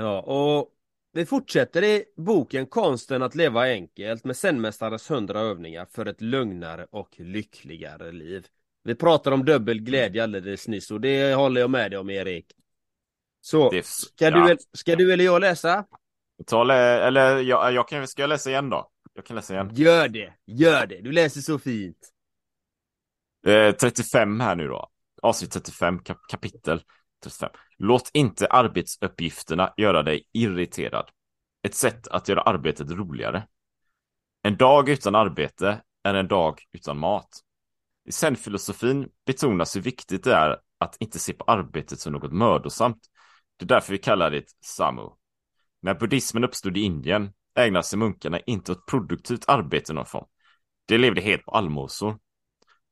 Ja, 0.00 0.20
och 0.20 0.70
vi 1.12 1.26
fortsätter 1.26 1.84
i 1.84 2.04
boken 2.16 2.66
Konsten 2.66 3.22
att 3.22 3.34
leva 3.34 3.62
enkelt 3.62 4.24
med 4.24 4.36
Zenmästarens 4.36 5.10
hundra 5.10 5.40
övningar 5.40 5.86
för 5.90 6.06
ett 6.06 6.20
lugnare 6.20 6.86
och 6.90 7.14
lyckligare 7.18 8.12
liv. 8.12 8.46
Vi 8.84 8.94
pratar 8.94 9.32
om 9.32 9.44
dubbel 9.44 9.80
glädje 9.80 10.22
alldeles 10.22 10.68
nyss 10.68 10.90
och 10.90 11.00
det 11.00 11.34
håller 11.34 11.60
jag 11.60 11.70
med 11.70 11.90
dig 11.90 11.98
om 11.98 12.10
Erik. 12.10 12.46
Så, 13.40 13.70
ska, 13.84 14.24
ja. 14.24 14.48
du, 14.48 14.56
ska 14.72 14.96
du 14.96 15.12
eller 15.12 15.24
jag 15.24 15.40
läsa? 15.40 15.84
Ta, 16.46 16.72
eller 16.72 17.38
jag, 17.38 17.72
jag 17.72 17.88
kan, 17.88 18.08
ska 18.08 18.22
jag 18.22 18.28
läsa 18.28 18.50
igen 18.50 18.70
då? 18.70 18.90
Jag 19.14 19.26
kan 19.26 19.36
läsa 19.36 19.54
igen. 19.54 19.70
Gör 19.74 20.08
det, 20.08 20.34
gör 20.46 20.86
det. 20.86 21.00
Du 21.00 21.12
läser 21.12 21.40
så 21.40 21.58
fint. 21.58 21.98
Eh, 23.46 23.74
35 23.74 24.40
här 24.40 24.56
nu 24.56 24.68
då. 24.68 24.88
Avsnitt 25.22 25.50
35 25.52 25.98
kap 25.98 26.18
kapitel. 26.28 26.82
35. 27.24 27.50
Låt 27.76 28.10
inte 28.12 28.46
arbetsuppgifterna 28.46 29.74
göra 29.76 30.02
dig 30.02 30.28
irriterad. 30.32 31.10
Ett 31.62 31.74
sätt 31.74 32.08
att 32.08 32.28
göra 32.28 32.42
arbetet 32.42 32.90
roligare. 32.90 33.46
En 34.42 34.56
dag 34.56 34.88
utan 34.88 35.14
arbete 35.14 35.82
är 36.02 36.14
en 36.14 36.28
dag 36.28 36.62
utan 36.72 36.98
mat. 36.98 37.28
I 38.08 38.12
zen-filosofin 38.12 39.08
betonas 39.26 39.76
hur 39.76 39.80
viktigt 39.80 40.24
det 40.24 40.34
är 40.34 40.58
att 40.78 40.96
inte 41.00 41.18
se 41.18 41.32
på 41.32 41.44
arbetet 41.44 42.00
som 42.00 42.12
något 42.12 42.32
mödosamt. 42.32 43.02
Det 43.56 43.64
är 43.64 43.68
därför 43.68 43.92
vi 43.92 43.98
kallar 43.98 44.30
det 44.30 44.44
samu. 44.64 45.08
När 45.82 45.94
buddhismen 45.94 46.44
uppstod 46.44 46.76
i 46.76 46.80
Indien 46.80 47.32
ägnade 47.54 47.82
sig 47.82 47.98
munkarna 47.98 48.40
inte 48.40 48.72
åt 48.72 48.86
produktivt 48.86 49.48
arbete 49.48 49.92
i 49.92 49.94
någon 49.94 50.06
form. 50.06 50.26
De 50.86 50.98
levde 50.98 51.20
helt 51.20 51.44
på 51.44 51.50
allmosor. 51.50 52.18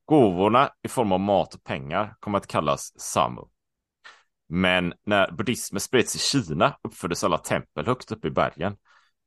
Gåvorna 0.04 0.70
i 0.82 0.88
form 0.88 1.12
av 1.12 1.20
mat 1.20 1.54
och 1.54 1.64
pengar 1.64 2.16
kommer 2.20 2.38
att 2.38 2.46
kallas 2.46 3.00
samu. 3.00 3.42
Men 4.48 4.94
när 5.06 5.30
buddhismen 5.32 5.80
spreds 5.80 6.16
i 6.16 6.18
Kina 6.18 6.78
uppfördes 6.82 7.24
alla 7.24 7.38
tempel 7.38 7.86
högt 7.86 8.12
uppe 8.12 8.28
i 8.28 8.30
bergen. 8.30 8.76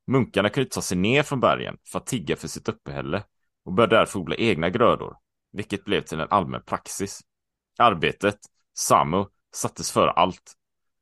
Munkarna 0.08 0.50
kunde 0.50 0.70
ta 0.70 0.82
sig 0.82 0.98
ner 0.98 1.24
från 1.24 1.40
bergen 1.40 1.78
för 1.92 2.00
att 2.00 2.06
tigga 2.06 2.36
för 2.36 2.48
sitt 2.48 2.70
uppehälle 2.70 3.24
och 3.66 3.74
började 3.74 3.96
därför 3.96 4.20
odla 4.20 4.36
egna 4.36 4.70
grödor, 4.70 5.16
vilket 5.52 5.86
blev 5.86 6.02
till 6.02 6.20
en 6.20 6.28
allmän 6.30 6.64
praxis. 6.64 7.22
Arbetet, 7.80 8.38
samu, 8.74 9.26
sattes 9.56 9.92
före 9.92 10.12
allt. 10.12 10.54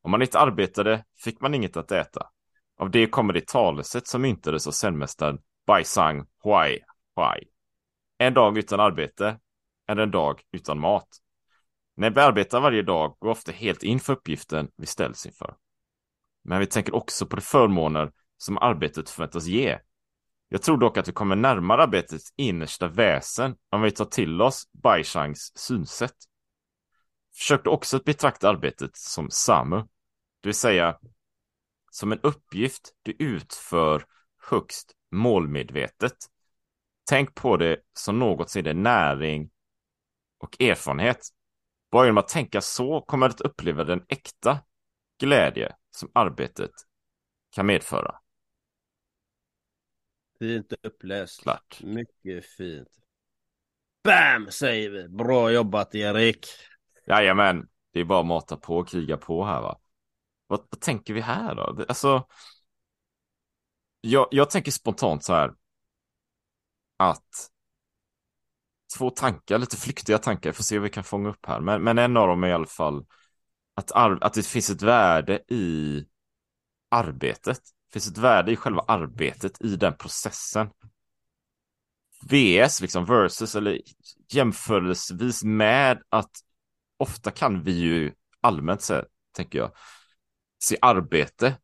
Om 0.01 0.11
man 0.11 0.21
inte 0.21 0.39
arbetade 0.39 1.05
fick 1.23 1.41
man 1.41 1.53
inget 1.53 1.77
att 1.77 1.91
äta. 1.91 2.27
Av 2.77 2.91
det 2.91 3.07
kommer 3.07 3.33
det 3.33 3.47
talesätt 3.47 4.07
som 4.07 4.21
myntades 4.21 4.67
av 4.67 4.71
zenmästaren 4.71 5.39
Bai 5.67 5.83
Sang 5.83 6.25
Huai 6.43 6.79
Huai. 7.15 7.43
En 8.17 8.33
dag 8.33 8.57
utan 8.57 8.79
arbete 8.79 9.39
är 9.87 9.97
en 9.97 10.11
dag 10.11 10.41
utan 10.51 10.79
mat. 10.79 11.07
När 11.99 12.09
vi 12.09 12.21
arbetar 12.21 12.61
varje 12.61 12.81
dag 12.81 13.15
går 13.19 13.27
vi 13.27 13.31
ofta 13.31 13.51
helt 13.51 13.83
in 13.83 13.99
för 13.99 14.13
uppgiften 14.13 14.71
vi 14.75 14.85
ställs 14.85 15.25
inför. 15.25 15.55
Men 16.43 16.59
vi 16.59 16.65
tänker 16.65 16.95
också 16.95 17.25
på 17.25 17.35
de 17.35 17.41
förmåner 17.41 18.11
som 18.37 18.57
arbetet 18.57 19.09
förväntas 19.09 19.45
ge. 19.45 19.79
Jag 20.49 20.61
tror 20.61 20.77
dock 20.77 20.97
att 20.97 21.07
vi 21.07 21.11
kommer 21.11 21.35
närmare 21.35 21.83
arbetets 21.83 22.33
innersta 22.35 22.87
väsen 22.87 23.55
om 23.69 23.81
vi 23.81 23.91
tar 23.91 24.05
till 24.05 24.41
oss 24.41 24.69
Baishangs 24.71 25.51
synsätt. 25.55 26.15
Försökte 27.35 27.69
också 27.69 27.97
att 27.97 28.03
betrakta 28.03 28.49
arbetet 28.49 28.97
som 28.97 29.29
samu, 29.29 29.77
det 30.41 30.47
vill 30.49 30.53
säga 30.53 30.99
som 31.91 32.11
en 32.11 32.19
uppgift 32.19 32.93
du 33.01 33.15
utför 33.19 34.05
högst 34.49 34.93
målmedvetet. 35.11 36.17
Tänk 37.09 37.35
på 37.35 37.57
det 37.57 37.77
som 37.93 38.19
något 38.19 38.49
som 38.49 38.67
är 38.67 38.73
näring 38.73 39.49
och 40.37 40.61
erfarenhet. 40.61 41.19
Bara 41.91 42.05
genom 42.05 42.17
att 42.17 42.27
tänka 42.27 42.61
så 42.61 43.01
kommer 43.01 43.27
du 43.27 43.33
att 43.33 43.41
uppleva 43.41 43.83
den 43.83 44.05
äkta 44.07 44.59
glädje 45.19 45.75
som 45.91 46.11
arbetet 46.13 46.71
kan 47.51 47.65
medföra. 47.65 48.15
Fint 50.39 50.73
uppläst. 50.83 51.41
Klart. 51.41 51.79
Mycket 51.83 52.45
fint. 52.45 52.87
Bam 54.03 54.51
säger 54.51 54.89
vi. 54.89 55.09
Bra 55.09 55.51
jobbat 55.51 55.95
Erik. 55.95 56.47
Jajamän, 57.07 57.67
det 57.93 57.99
är 57.99 58.05
bara 58.05 58.19
att 58.19 58.25
mata 58.25 58.57
på 58.57 58.77
och 58.77 58.87
kriga 58.87 59.17
på 59.17 59.45
här 59.45 59.61
va. 59.61 59.79
Vad, 60.47 60.59
vad 60.69 60.81
tänker 60.81 61.13
vi 61.13 61.21
här 61.21 61.55
då? 61.55 61.85
Alltså, 61.87 62.27
jag, 64.01 64.27
jag 64.31 64.49
tänker 64.49 64.71
spontant 64.71 65.23
så 65.23 65.33
här 65.33 65.53
att 66.97 67.51
två 68.97 69.09
tankar, 69.09 69.57
lite 69.57 69.77
flyktiga 69.77 70.17
tankar, 70.17 70.51
får 70.51 70.63
se 70.63 70.75
hur 70.75 70.81
vi 70.81 70.89
kan 70.89 71.03
fånga 71.03 71.29
upp 71.29 71.45
här, 71.45 71.59
men, 71.59 71.83
men 71.83 71.97
en 71.97 72.17
av 72.17 72.27
dem 72.27 72.43
är 72.43 72.47
i 72.47 72.53
alla 72.53 72.65
fall 72.65 73.05
att, 73.75 73.91
att 74.23 74.33
det 74.33 74.45
finns 74.45 74.69
ett 74.69 74.81
värde 74.81 75.43
i 75.47 76.05
arbetet. 76.89 77.57
Det 77.57 77.93
finns 77.93 78.07
ett 78.07 78.17
värde 78.17 78.51
i 78.51 78.55
själva 78.55 78.85
arbetet, 78.87 79.61
i 79.61 79.75
den 79.75 79.97
processen. 79.97 80.69
VS, 82.21 82.81
liksom 82.81 83.05
versus, 83.05 83.55
eller 83.55 83.81
jämförelsevis 84.31 85.43
med 85.43 86.01
att 86.09 86.31
ofta 86.97 87.31
kan 87.31 87.63
vi 87.63 87.71
ju 87.71 88.13
allmänt 88.41 88.81
sett, 88.81 89.05
tänker 89.31 89.59
jag, 89.59 89.71
se 90.63 90.77
arbete, 90.81 91.57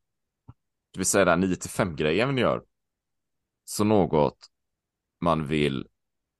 det 0.94 1.00
vill 1.00 1.05
säga 1.05 1.25
den 1.25 1.39
9 1.39 1.55
till 1.55 1.70
5 1.70 1.96
grejen 1.96 2.36
vi 2.36 2.41
gör, 2.41 2.63
som 3.65 3.89
något 3.89 4.38
man 5.22 5.48
vill 5.48 5.88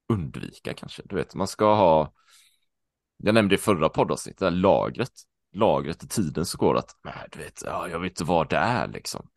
undvika 0.10 0.74
kanske. 0.74 1.02
Du 1.06 1.16
vet, 1.16 1.36
man 1.36 1.48
ska 1.48 1.76
ha, 1.76 2.14
jag 3.18 3.34
nämnde 3.34 3.56
i 3.56 3.58
förra 3.58 3.90
poddavsnittet, 3.90 4.40
det 4.40 4.46
här 4.46 4.52
lagret, 4.52 5.12
lagret 5.52 6.04
i 6.04 6.08
tiden 6.08 6.46
så 6.46 6.58
går 6.58 6.78
att, 6.78 7.00
nej, 7.04 7.28
du 7.32 7.40
vet, 7.40 7.62
ja, 7.66 7.88
jag 7.88 8.00
vill 8.00 8.10
inte 8.10 8.24
vara 8.24 8.48
där 8.48 8.88
liksom. 8.88 9.30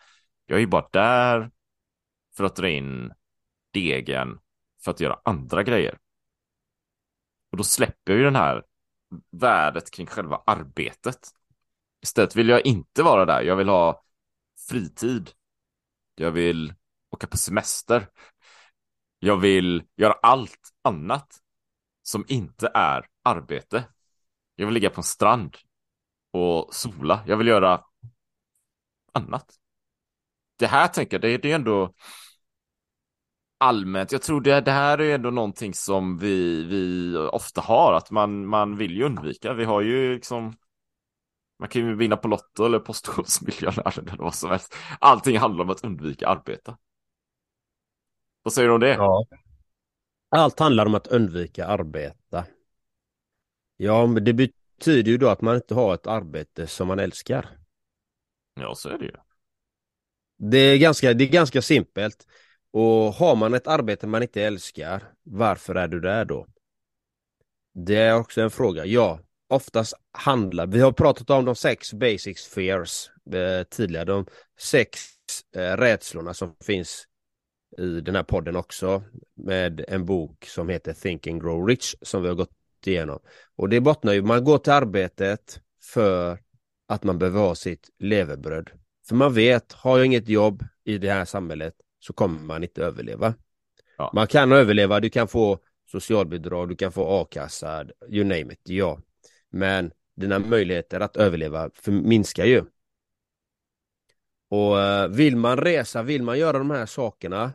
Jag 0.46 0.56
är 0.56 0.60
ju 0.60 0.66
bara 0.66 0.88
där 0.92 1.50
för 2.36 2.44
att 2.44 2.56
dra 2.56 2.68
in 2.68 3.12
degen 3.72 4.38
för 4.84 4.90
att 4.90 5.00
göra 5.00 5.20
andra 5.24 5.62
grejer. 5.62 5.98
Och 7.50 7.56
då 7.56 7.64
släpper 7.64 8.12
jag 8.12 8.18
ju 8.18 8.24
den 8.24 8.36
här 8.36 8.62
värdet 9.30 9.90
kring 9.90 10.06
själva 10.06 10.42
arbetet. 10.46 11.18
Istället 12.02 12.36
vill 12.36 12.48
jag 12.48 12.66
inte 12.66 13.02
vara 13.02 13.24
där. 13.24 13.42
Jag 13.42 13.56
vill 13.56 13.68
ha 13.68 14.04
fritid. 14.68 15.30
Jag 16.14 16.30
vill 16.30 16.74
åka 17.10 17.26
på 17.26 17.36
semester. 17.36 18.08
Jag 19.18 19.36
vill 19.36 19.82
göra 19.96 20.12
allt 20.12 20.72
annat 20.84 21.38
som 22.02 22.24
inte 22.28 22.70
är 22.74 23.06
arbete. 23.22 23.84
Jag 24.56 24.66
vill 24.66 24.74
ligga 24.74 24.90
på 24.90 25.00
en 25.00 25.04
strand 25.04 25.56
och 26.32 26.74
sola. 26.74 27.20
Jag 27.26 27.36
vill 27.36 27.46
göra 27.46 27.84
annat. 29.12 29.54
Det 30.58 30.66
här 30.66 30.88
tänker 30.88 31.14
jag, 31.14 31.20
det, 31.20 31.38
det 31.38 31.50
är 31.50 31.54
ändå 31.54 31.94
allmänt. 33.58 34.12
Jag 34.12 34.22
tror 34.22 34.40
det, 34.40 34.60
det 34.60 34.72
här 34.72 35.00
är 35.00 35.14
ändå 35.14 35.30
någonting 35.30 35.74
som 35.74 36.18
vi, 36.18 36.64
vi 36.64 37.16
ofta 37.16 37.60
har, 37.60 37.92
att 37.92 38.10
man, 38.10 38.46
man 38.46 38.76
vill 38.76 38.96
ju 38.96 39.04
undvika. 39.04 39.52
Vi 39.54 39.64
har 39.64 39.80
ju 39.80 40.14
liksom 40.14 40.56
man 41.58 41.68
kan 41.68 41.82
ju 41.82 41.94
vinna 41.94 42.16
på 42.16 42.28
Lotto 42.28 42.64
eller 42.64 42.78
Postkodmiljonären 42.78 44.08
eller 44.08 44.22
vad 44.22 44.34
som 44.34 44.50
helst. 44.50 44.76
Allting 45.00 45.38
handlar 45.38 45.64
om 45.64 45.70
att 45.70 45.84
undvika 45.84 46.28
arbeta. 46.28 46.76
Vad 48.48 48.52
säger 48.52 48.68
du 48.68 48.74
om 48.74 48.80
det? 48.80 48.94
Ja. 48.94 49.26
Allt 50.28 50.58
handlar 50.58 50.86
om 50.86 50.94
att 50.94 51.06
undvika 51.06 51.66
arbeta. 51.66 52.44
Ja, 53.76 54.06
men 54.06 54.24
det 54.24 54.32
betyder 54.32 55.10
ju 55.10 55.18
då 55.18 55.28
att 55.28 55.40
man 55.40 55.56
inte 55.56 55.74
har 55.74 55.94
ett 55.94 56.06
arbete 56.06 56.66
som 56.66 56.88
man 56.88 56.98
älskar. 56.98 57.58
Ja, 58.60 58.74
så 58.74 58.88
är 58.88 58.98
det 58.98 59.04
ju. 59.04 59.12
Det 60.38 60.58
är 60.58 60.78
ganska, 60.78 61.14
det 61.14 61.24
är 61.24 61.28
ganska 61.28 61.62
simpelt. 61.62 62.26
Och 62.70 63.12
har 63.14 63.36
man 63.36 63.54
ett 63.54 63.66
arbete 63.66 64.06
man 64.06 64.22
inte 64.22 64.42
älskar, 64.42 65.02
varför 65.22 65.74
är 65.74 65.88
du 65.88 66.00
där 66.00 66.24
då? 66.24 66.46
Det 67.74 67.96
är 67.96 68.14
också 68.14 68.40
en 68.40 68.50
fråga. 68.50 68.84
Ja, 68.84 69.20
oftast 69.48 69.94
handlar, 70.12 70.66
vi 70.66 70.80
har 70.80 70.92
pratat 70.92 71.30
om 71.30 71.44
de 71.44 71.54
sex 71.54 71.92
basic 71.92 72.48
fears 72.48 73.10
eh, 73.32 73.64
tidigare, 73.64 74.04
de 74.04 74.26
sex 74.60 75.00
eh, 75.56 75.76
rädslorna 75.76 76.34
som 76.34 76.56
finns 76.64 77.08
i 77.78 78.00
den 78.00 78.16
här 78.16 78.22
podden 78.22 78.56
också 78.56 79.02
med 79.34 79.84
en 79.88 80.04
bok 80.04 80.44
som 80.44 80.68
heter 80.68 80.92
Think 80.92 81.26
and 81.26 81.42
Grow 81.42 81.66
Rich 81.66 81.94
som 82.02 82.22
vi 82.22 82.28
har 82.28 82.34
gått 82.34 82.52
igenom. 82.86 83.18
Och 83.56 83.68
det 83.68 83.80
bottnar 83.80 84.12
ju, 84.12 84.22
man 84.22 84.44
går 84.44 84.58
till 84.58 84.72
arbetet 84.72 85.60
för 85.82 86.38
att 86.88 87.04
man 87.04 87.18
behöver 87.18 87.40
ha 87.40 87.54
sitt 87.54 87.88
levebröd. 87.98 88.70
För 89.08 89.14
man 89.14 89.34
vet, 89.34 89.72
har 89.72 89.98
jag 89.98 90.06
inget 90.06 90.28
jobb 90.28 90.64
i 90.84 90.98
det 90.98 91.10
här 91.10 91.24
samhället 91.24 91.74
så 91.98 92.12
kommer 92.12 92.40
man 92.40 92.62
inte 92.62 92.84
överleva. 92.84 93.34
Ja. 93.98 94.10
Man 94.14 94.26
kan 94.26 94.52
överleva, 94.52 95.00
du 95.00 95.10
kan 95.10 95.28
få 95.28 95.58
socialbidrag, 95.90 96.68
du 96.68 96.76
kan 96.76 96.92
få 96.92 97.20
a-kassa, 97.22 97.86
you 98.08 98.24
name 98.24 98.52
it, 98.52 98.60
ja. 98.64 99.00
Men 99.50 99.90
dina 100.16 100.38
möjligheter 100.38 101.00
att 101.00 101.16
överleva 101.16 101.70
minskar 101.86 102.44
ju. 102.44 102.64
Och 104.48 104.80
eh, 104.80 105.08
vill 105.08 105.36
man 105.36 105.56
resa, 105.56 106.02
vill 106.02 106.22
man 106.22 106.38
göra 106.38 106.58
de 106.58 106.70
här 106.70 106.86
sakerna 106.86 107.52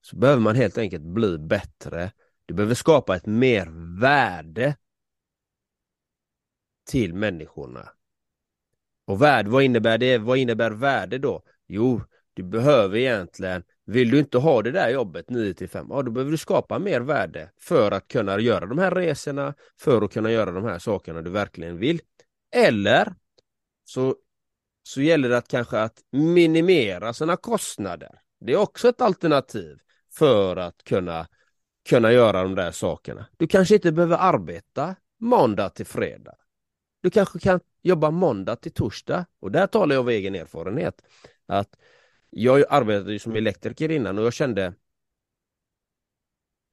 så 0.00 0.16
behöver 0.16 0.40
man 0.40 0.56
helt 0.56 0.78
enkelt 0.78 1.02
bli 1.02 1.38
bättre. 1.38 2.12
Du 2.46 2.54
behöver 2.54 2.74
skapa 2.74 3.16
ett 3.16 3.26
mer 3.26 3.68
värde 4.00 4.76
till 6.86 7.14
människorna. 7.14 7.88
Och 9.06 9.22
värde, 9.22 9.50
vad 9.50 9.62
innebär 9.62 9.98
det? 9.98 10.18
Vad 10.18 10.38
innebär 10.38 10.70
värde 10.70 11.18
då? 11.18 11.42
Jo, 11.66 12.02
du 12.34 12.42
behöver 12.42 12.96
egentligen, 12.96 13.62
vill 13.84 14.10
du 14.10 14.18
inte 14.18 14.38
ha 14.38 14.62
det 14.62 14.70
där 14.70 14.90
jobbet 14.90 15.30
9 15.30 15.54
till 15.54 15.68
5, 15.68 15.86
ja 15.90 16.02
då 16.02 16.10
behöver 16.10 16.30
du 16.30 16.36
skapa 16.36 16.78
mer 16.78 17.00
värde 17.00 17.50
för 17.58 17.90
att 17.90 18.08
kunna 18.08 18.40
göra 18.40 18.66
de 18.66 18.78
här 18.78 18.90
resorna, 18.90 19.54
för 19.80 20.02
att 20.02 20.12
kunna 20.12 20.32
göra 20.32 20.50
de 20.50 20.64
här 20.64 20.78
sakerna 20.78 21.22
du 21.22 21.30
verkligen 21.30 21.78
vill. 21.78 22.00
Eller 22.56 23.14
så, 23.84 24.16
så 24.82 25.00
gäller 25.02 25.28
det 25.28 25.36
att 25.36 25.48
kanske 25.48 25.80
att 25.80 25.98
minimera 26.10 27.12
sina 27.12 27.36
kostnader. 27.36 28.20
Det 28.40 28.52
är 28.52 28.56
också 28.56 28.88
ett 28.88 29.00
alternativ 29.00 29.78
för 30.12 30.56
att 30.56 30.84
kunna, 30.84 31.28
kunna 31.88 32.12
göra 32.12 32.42
de 32.42 32.54
där 32.54 32.70
sakerna. 32.70 33.26
Du 33.36 33.46
kanske 33.46 33.74
inte 33.74 33.92
behöver 33.92 34.16
arbeta 34.16 34.96
måndag 35.18 35.68
till 35.68 35.86
fredag. 35.86 36.34
Du 37.02 37.10
kanske 37.10 37.38
kan 37.38 37.60
jobba 37.82 38.10
måndag 38.10 38.56
till 38.56 38.72
torsdag 38.72 39.26
och 39.40 39.52
där 39.52 39.66
talar 39.66 39.94
jag 39.94 40.02
av 40.02 40.10
egen 40.10 40.34
erfarenhet. 40.34 41.02
Att 41.46 41.76
jag 42.30 42.64
arbetade 42.70 43.12
ju 43.12 43.18
som 43.18 43.36
elektriker 43.36 43.90
innan 43.90 44.18
och 44.18 44.24
jag 44.24 44.32
kände 44.32 44.74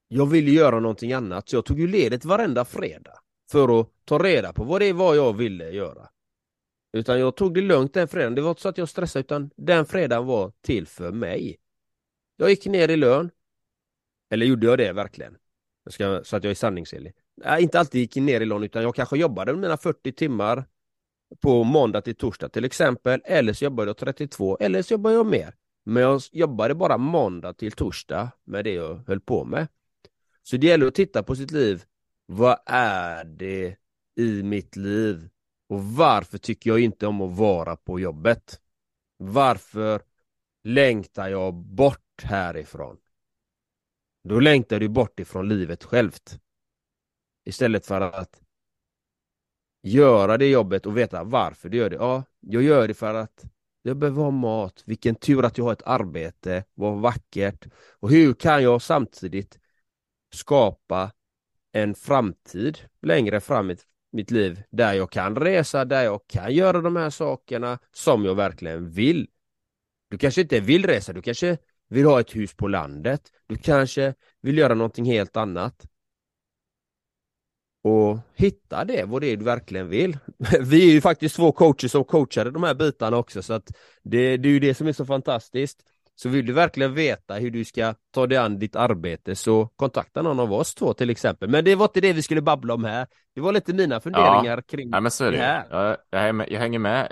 jag 0.08 0.26
ville 0.26 0.52
göra 0.52 0.80
någonting 0.80 1.14
annat 1.14 1.50
så 1.50 1.56
jag 1.56 1.66
tog 1.66 1.80
ju 1.80 1.88
ledigt 1.88 2.26
varenda 2.26 2.66
fredag 2.66 3.20
för 3.52 3.80
att 3.80 3.88
ta 4.06 4.18
reda 4.20 4.54
på 4.54 4.64
vad 4.64 4.82
det 4.82 4.94
var 4.94 5.16
jag 5.16 5.34
ville 5.34 5.70
göra. 5.70 6.10
Utan 6.94 7.20
jag 7.20 7.36
tog 7.36 7.54
det 7.54 7.62
lugnt 7.62 7.94
den 7.94 8.08
fredagen. 8.08 8.36
Det 8.36 8.42
var 8.42 8.50
inte 8.50 8.62
så 8.62 8.70
att 8.70 8.78
jag 8.78 8.90
stressade 8.90 9.22
utan 9.22 9.50
den 9.56 9.86
fredagen 9.86 10.26
var 10.26 10.52
till 10.62 10.88
för 10.88 11.12
mig. 11.12 11.58
Jag 12.38 12.50
gick 12.50 12.66
ner 12.66 12.90
i 12.90 12.98
lön. 12.98 13.32
Eller 14.30 14.46
gjorde 14.46 14.68
jag 14.68 14.78
det 14.78 14.94
verkligen? 14.94 15.38
Jag 15.84 15.94
ska, 15.94 16.24
så 16.24 16.36
att 16.36 16.44
jag 16.44 16.52
är 16.52 16.56
sanningsenlig. 16.56 17.14
Nej, 17.36 17.64
inte 17.64 17.80
alltid 17.80 18.02
gick 18.02 18.16
ner 18.16 18.42
i 18.42 18.46
lön 18.46 18.64
utan 18.64 18.84
jag 18.84 18.96
kanske 18.96 19.18
jobbade 19.18 19.54
mina 19.54 19.78
40 19.78 20.12
timmar 20.12 20.66
på 21.42 21.64
måndag 21.64 22.02
till 22.02 22.16
torsdag 22.16 22.50
till 22.50 22.66
exempel. 22.66 23.22
Eller 23.26 23.54
så 23.54 23.64
jobbade 23.64 23.90
jag 23.90 23.98
32 23.98 24.58
eller 24.60 24.82
så 24.82 24.94
jobbade 24.94 25.16
jag 25.16 25.26
mer. 25.26 25.56
Men 25.86 26.04
jag 26.04 26.22
jobbade 26.32 26.76
bara 26.76 26.98
måndag 26.98 27.54
till 27.54 27.72
torsdag 27.72 28.32
med 28.44 28.64
det 28.64 28.74
jag 28.74 29.04
höll 29.08 29.20
på 29.20 29.46
med. 29.46 29.68
Så 30.44 30.58
det 30.58 30.68
gäller 30.68 30.88
att 30.88 30.96
titta 30.96 31.24
på 31.24 31.36
sitt 31.36 31.52
liv. 31.52 31.84
Vad 32.26 32.58
är 32.66 33.24
det 33.24 33.76
i 34.16 34.44
mitt 34.44 34.76
liv? 34.76 35.30
Och 35.70 35.84
varför 35.84 36.38
tycker 36.38 36.70
jag 36.70 36.80
inte 36.80 37.08
om 37.08 37.22
att 37.22 37.38
vara 37.38 37.76
på 37.76 38.00
jobbet? 38.00 38.60
Varför 39.18 40.02
längtar 40.64 41.30
jag 41.30 41.54
bort 41.54 42.07
härifrån? 42.24 42.98
Då 44.24 44.40
längtar 44.40 44.80
du 44.80 44.88
bort 44.88 45.20
ifrån 45.20 45.50
livet 45.50 45.84
självt. 45.84 46.40
Istället 47.46 47.86
för 47.86 48.02
att 48.02 48.42
göra 49.84 50.38
det 50.38 50.48
jobbet 50.50 50.86
och 50.86 50.98
veta 50.98 51.24
varför 51.24 51.70
du 51.70 51.78
gör 51.78 51.90
det. 51.90 51.96
Ja, 51.96 52.24
jag 52.40 52.64
gör 52.64 52.88
det 52.88 52.94
för 52.94 53.14
att 53.14 53.46
Jag 53.82 53.98
behöver 53.98 54.24
ha 54.24 54.32
mat. 54.32 54.84
Vilken 54.86 55.16
tur 55.16 55.46
att 55.46 55.58
jag 55.58 55.66
har 55.66 55.74
ett 55.74 55.88
arbete. 55.88 56.64
Vad 56.74 57.02
vackert. 57.02 57.68
Och 58.00 58.10
hur 58.10 58.34
kan 58.34 58.64
jag 58.64 58.82
samtidigt 58.82 59.60
skapa 60.34 61.12
en 61.72 61.96
framtid 61.96 62.78
längre 63.02 63.40
fram 63.40 63.72
i 63.72 63.78
mitt 64.12 64.32
liv 64.32 64.64
där 64.70 64.94
jag 64.94 65.12
kan 65.12 65.36
resa, 65.36 65.86
där 65.86 66.04
jag 66.04 66.28
kan 66.28 66.54
göra 66.54 66.82
de 66.82 66.96
här 66.96 67.10
sakerna 67.10 67.80
som 67.92 68.26
jag 68.26 68.36
verkligen 68.36 68.90
vill. 68.90 69.28
Du 70.10 70.18
kanske 70.18 70.42
inte 70.42 70.60
vill 70.60 70.86
resa, 70.86 71.14
du 71.14 71.22
kanske 71.22 71.58
vill 71.90 72.06
ha 72.06 72.20
ett 72.20 72.36
hus 72.36 72.54
på 72.54 72.68
landet. 72.68 73.22
Du 73.48 73.58
kanske 73.58 74.14
vill 74.42 74.58
göra 74.58 74.74
någonting 74.74 75.06
helt 75.06 75.38
annat. 75.38 75.86
Och 77.84 78.20
hitta 78.36 78.86
det, 78.86 79.04
vad 79.04 79.22
det 79.22 79.28
är 79.28 79.38
du 79.38 79.46
verkligen 79.46 79.90
vill. 79.90 80.18
Vi 80.62 80.90
är 80.90 80.94
ju 80.94 81.02
faktiskt 81.02 81.36
två 81.36 81.52
coacher 81.52 81.88
som 81.88 82.04
coachade 82.04 82.52
de 82.52 82.64
här 82.64 82.74
bitarna 82.74 83.18
också 83.18 83.42
så 83.42 83.54
att 83.54 83.72
det, 84.04 84.38
det 84.38 84.50
är 84.50 84.54
ju 84.54 84.60
det 84.60 84.74
som 84.74 84.88
är 84.88 84.94
så 84.94 85.06
fantastiskt. 85.06 85.84
Så 86.16 86.30
vill 86.30 86.46
du 86.46 86.54
verkligen 86.54 86.94
veta 86.94 87.34
hur 87.34 87.52
du 87.52 87.66
ska 87.66 87.94
ta 88.14 88.28
dig 88.28 88.38
an 88.38 88.60
ditt 88.60 88.76
arbete 88.76 89.36
så 89.36 89.70
kontakta 89.76 90.22
någon 90.22 90.40
av 90.40 90.54
oss 90.54 90.76
två 90.76 90.94
till 90.94 91.10
exempel. 91.10 91.50
Men 91.50 91.66
det 91.66 91.76
var 91.76 91.86
inte 91.86 92.02
det 92.02 92.14
vi 92.14 92.22
skulle 92.22 92.42
babbla 92.42 92.74
om 92.74 92.84
här. 92.84 93.08
Det 93.36 93.42
var 93.42 93.54
lite 93.54 93.74
mina 93.74 94.00
funderingar 94.00 94.58
ja. 94.58 94.62
kring 94.62 94.90
ja, 94.92 95.00
men 95.00 95.12
så 95.12 95.26
är 95.26 95.32
det. 95.32 95.38
det 95.38 95.44
här. 95.44 95.66
Jag, 95.72 95.98
jag, 96.10 96.20
hänger 96.20 96.34
med, 96.34 96.48
jag 96.52 96.60
hänger 96.60 96.80
med. 96.80 97.12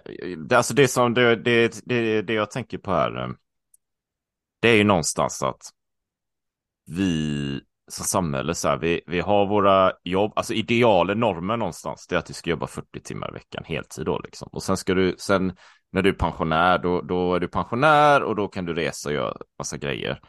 Det, 0.49 0.57
alltså 0.57 0.73
det 0.73 0.87
som 0.87 1.13
det, 1.13 1.35
det, 1.35 1.81
det, 1.85 2.21
det 2.21 2.33
jag 2.33 2.51
tänker 2.51 2.77
på 2.77 2.91
här. 2.91 3.35
Det 4.59 4.69
är 4.69 4.75
ju 4.75 4.83
någonstans 4.83 5.43
att 5.43 5.61
vi 6.85 7.61
som 7.87 8.05
samhälle 8.05 8.55
så 8.55 8.67
här, 8.67 8.77
vi, 8.77 9.01
vi 9.07 9.19
har 9.19 9.45
våra 9.45 9.91
jobb, 10.03 10.33
alltså 10.35 10.53
idealen, 10.53 11.19
normen 11.19 11.59
någonstans, 11.59 12.07
det 12.07 12.15
är 12.15 12.19
att 12.19 12.25
du 12.25 12.33
ska 12.33 12.49
jobba 12.49 12.67
40 12.67 12.99
timmar 12.99 13.29
i 13.29 13.33
veckan, 13.33 13.63
heltid 13.65 14.05
då 14.05 14.19
liksom. 14.19 14.49
Och 14.51 14.63
sen 14.63 14.77
ska 14.77 14.93
du, 14.93 15.15
sen 15.17 15.53
när 15.91 16.01
du 16.01 16.09
är 16.09 16.13
pensionär, 16.13 16.77
då, 16.77 17.01
då 17.01 17.35
är 17.35 17.39
du 17.39 17.47
pensionär 17.47 18.23
och 18.23 18.35
då 18.35 18.47
kan 18.47 18.65
du 18.65 18.73
resa 18.73 19.09
och 19.09 19.15
göra 19.15 19.37
massa 19.59 19.77
grejer. 19.77 20.19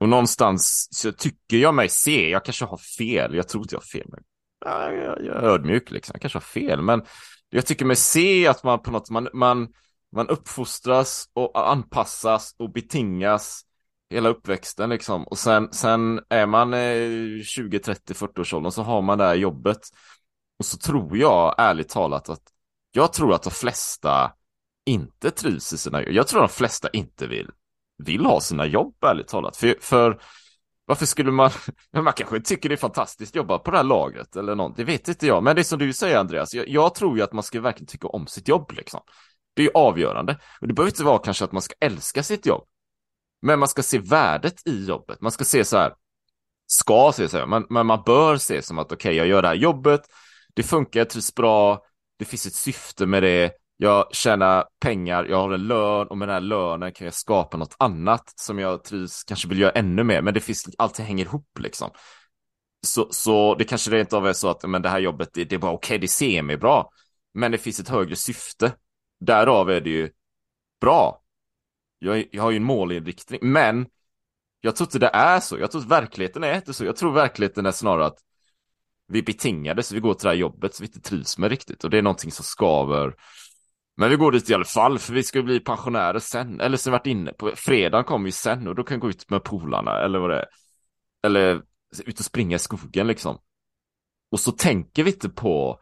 Och 0.00 0.08
någonstans 0.08 0.88
så 0.90 1.12
tycker 1.12 1.56
jag 1.56 1.74
mig 1.74 1.88
se, 1.88 2.30
jag 2.30 2.44
kanske 2.44 2.64
har 2.64 2.80
fel, 2.98 3.34
jag 3.34 3.48
tror 3.48 3.62
inte 3.62 3.74
jag 3.74 3.80
har 3.80 4.00
fel, 4.00 4.06
men 4.08 4.22
jag, 4.64 4.96
jag, 4.96 5.24
jag 5.24 5.36
är 5.36 5.42
ödmjuk 5.42 5.90
liksom, 5.90 6.12
jag 6.14 6.20
kanske 6.20 6.36
har 6.36 6.40
fel, 6.40 6.82
men 6.82 7.02
jag 7.50 7.66
tycker 7.66 7.84
mig 7.84 7.96
se 7.96 8.46
att 8.46 8.64
man 8.64 8.82
på 8.82 8.90
något, 8.90 9.10
man, 9.10 9.28
man, 9.32 9.68
man 10.12 10.28
uppfostras 10.28 11.28
och 11.32 11.70
anpassas 11.70 12.54
och 12.58 12.72
betingas 12.72 13.64
hela 14.10 14.28
uppväxten 14.28 14.90
liksom. 14.90 15.24
Och 15.24 15.38
sen, 15.38 15.72
sen 15.72 16.20
är 16.28 16.46
man 16.46 16.74
eh, 16.74 17.42
20, 17.44 17.78
30, 17.78 18.14
40 18.14 18.40
års 18.40 18.54
åldern 18.54 18.72
så 18.72 18.82
har 18.82 19.02
man 19.02 19.18
det 19.18 19.24
här 19.24 19.34
jobbet. 19.34 19.80
Och 20.58 20.64
så 20.64 20.78
tror 20.78 21.16
jag 21.16 21.54
ärligt 21.58 21.88
talat 21.88 22.28
att 22.28 22.42
jag 22.92 23.12
tror 23.12 23.34
att 23.34 23.42
de 23.42 23.50
flesta 23.50 24.32
inte 24.86 25.30
trivs 25.30 25.72
i 25.72 25.78
sina 25.78 26.02
jobb. 26.02 26.12
Jag 26.12 26.28
tror 26.28 26.44
att 26.44 26.50
de 26.50 26.54
flesta 26.54 26.88
inte 26.88 27.26
vill, 27.26 27.50
vill 27.98 28.24
ha 28.24 28.40
sina 28.40 28.66
jobb 28.66 28.94
ärligt 29.04 29.28
talat. 29.28 29.56
För, 29.56 29.76
för 29.80 30.20
varför 30.84 31.06
skulle 31.06 31.30
man, 31.30 31.50
man 31.92 32.12
kanske 32.12 32.40
tycker 32.40 32.68
det 32.68 32.74
är 32.74 32.76
fantastiskt 32.76 33.32
att 33.32 33.36
jobba 33.36 33.58
på 33.58 33.70
det 33.70 33.76
här 33.76 33.84
lagret 33.84 34.36
eller 34.36 34.54
något, 34.54 34.76
det 34.76 34.84
vet 34.84 35.08
inte 35.08 35.26
jag. 35.26 35.42
Men 35.42 35.56
det 35.56 35.62
är 35.62 35.64
som 35.64 35.78
du 35.78 35.92
säger 35.92 36.18
Andreas, 36.18 36.54
jag, 36.54 36.68
jag 36.68 36.94
tror 36.94 37.16
ju 37.16 37.24
att 37.24 37.32
man 37.32 37.42
ska 37.42 37.60
verkligen 37.60 37.86
tycka 37.86 38.08
om 38.08 38.26
sitt 38.26 38.48
jobb 38.48 38.72
liksom. 38.72 39.00
Det 39.54 39.62
är 39.62 39.64
ju 39.64 39.72
avgörande. 39.74 40.38
Och 40.60 40.68
det 40.68 40.74
behöver 40.74 40.90
inte 40.90 41.04
vara 41.04 41.18
kanske 41.18 41.44
att 41.44 41.52
man 41.52 41.62
ska 41.62 41.74
älska 41.80 42.22
sitt 42.22 42.46
jobb. 42.46 42.64
Men 43.42 43.58
man 43.58 43.68
ska 43.68 43.82
se 43.82 43.98
värdet 43.98 44.66
i 44.66 44.84
jobbet. 44.84 45.20
Man 45.20 45.32
ska 45.32 45.44
se 45.44 45.64
så 45.64 45.76
här, 45.76 45.92
ska 46.66 47.12
se 47.14 47.28
så 47.28 47.38
här, 47.38 47.46
men, 47.46 47.66
men 47.70 47.86
man 47.86 48.02
bör 48.06 48.36
se 48.36 48.62
som 48.62 48.78
att 48.78 48.92
okej, 48.92 48.94
okay, 48.94 49.16
jag 49.16 49.26
gör 49.26 49.42
det 49.42 49.48
här 49.48 49.54
jobbet, 49.54 50.00
det 50.54 50.62
funkar, 50.62 51.00
jag 51.00 51.10
trivs 51.10 51.34
bra, 51.34 51.82
det 52.18 52.24
finns 52.24 52.46
ett 52.46 52.54
syfte 52.54 53.06
med 53.06 53.22
det, 53.22 53.52
jag 53.76 54.14
tjänar 54.14 54.64
pengar, 54.80 55.24
jag 55.24 55.36
har 55.36 55.52
en 55.52 55.66
lön 55.66 56.06
och 56.06 56.18
med 56.18 56.28
den 56.28 56.34
här 56.34 56.40
lönen 56.40 56.92
kan 56.92 57.04
jag 57.04 57.14
skapa 57.14 57.56
något 57.56 57.76
annat 57.78 58.32
som 58.36 58.58
jag 58.58 58.84
trivs, 58.84 59.24
kanske 59.24 59.48
vill 59.48 59.58
göra 59.58 59.70
ännu 59.70 60.04
mer, 60.04 60.22
men 60.22 60.34
det 60.34 60.40
finns, 60.40 60.68
allting 60.78 61.06
hänger 61.06 61.24
ihop 61.24 61.58
liksom. 61.58 61.90
Så, 62.86 63.08
så 63.10 63.54
det 63.54 63.64
kanske 63.64 63.90
rent 63.90 64.12
av 64.12 64.26
är 64.26 64.32
så 64.32 64.48
att 64.48 64.68
men 64.68 64.82
det 64.82 64.88
här 64.88 64.98
jobbet, 64.98 65.28
det, 65.32 65.44
det 65.44 65.54
är 65.54 65.58
bara 65.58 65.72
okej, 65.72 65.96
okay, 65.96 65.98
det 65.98 66.08
ser 66.08 66.42
mig 66.42 66.56
bra, 66.56 66.90
men 67.34 67.52
det 67.52 67.58
finns 67.58 67.80
ett 67.80 67.88
högre 67.88 68.16
syfte. 68.16 68.72
Därav 69.20 69.70
är 69.70 69.80
det 69.80 69.90
ju 69.90 70.10
bra, 70.80 71.22
jag, 71.98 72.28
jag 72.30 72.42
har 72.42 72.50
ju 72.50 72.56
en 72.56 72.64
målinriktning, 72.64 73.40
men 73.42 73.86
jag 74.60 74.76
tror 74.76 74.86
inte 74.86 74.98
det 74.98 75.10
är 75.12 75.40
så. 75.40 75.58
Jag 75.58 75.70
tror 75.70 75.82
att 75.82 75.88
verkligheten 75.88 76.44
är 76.44 76.56
inte 76.56 76.74
så. 76.74 76.84
Jag 76.84 76.96
tror 76.96 77.12
verkligheten 77.12 77.66
är 77.66 77.70
snarare 77.70 78.06
att 78.06 78.18
vi 79.08 79.22
betingade 79.22 79.82
så 79.82 79.94
vi 79.94 80.00
går 80.00 80.14
till 80.14 80.24
det 80.24 80.30
här 80.30 80.36
jobbet 80.36 80.74
så 80.74 80.82
vi 80.82 80.86
inte 80.86 81.00
trivs 81.00 81.38
med 81.38 81.50
riktigt 81.50 81.84
och 81.84 81.90
det 81.90 81.98
är 81.98 82.02
någonting 82.02 82.32
som 82.32 82.44
skaver. 82.44 83.14
Men 83.96 84.10
vi 84.10 84.16
går 84.16 84.32
dit 84.32 84.50
i 84.50 84.54
alla 84.54 84.64
fall 84.64 84.98
för 84.98 85.12
vi 85.12 85.22
ska 85.22 85.42
bli 85.42 85.60
pensionärer 85.60 86.18
sen. 86.18 86.60
Eller 86.60 86.76
som 86.76 86.92
varit 86.92 87.06
inne 87.06 87.32
på 87.32 87.52
fredagen 87.56 88.04
kommer 88.04 88.26
ju 88.26 88.32
sen 88.32 88.68
och 88.68 88.74
då 88.74 88.84
kan 88.84 88.96
vi 88.96 89.00
gå 89.00 89.10
ut 89.10 89.30
med 89.30 89.44
polarna 89.44 90.00
eller 90.00 90.18
vad 90.18 90.30
det 90.30 90.36
är. 90.36 90.46
Eller 91.22 91.62
ut 92.04 92.18
och 92.18 92.24
springa 92.24 92.56
i 92.56 92.58
skogen 92.58 93.06
liksom. 93.06 93.38
Och 94.30 94.40
så 94.40 94.52
tänker 94.52 95.04
vi 95.04 95.10
inte 95.10 95.28
på 95.28 95.80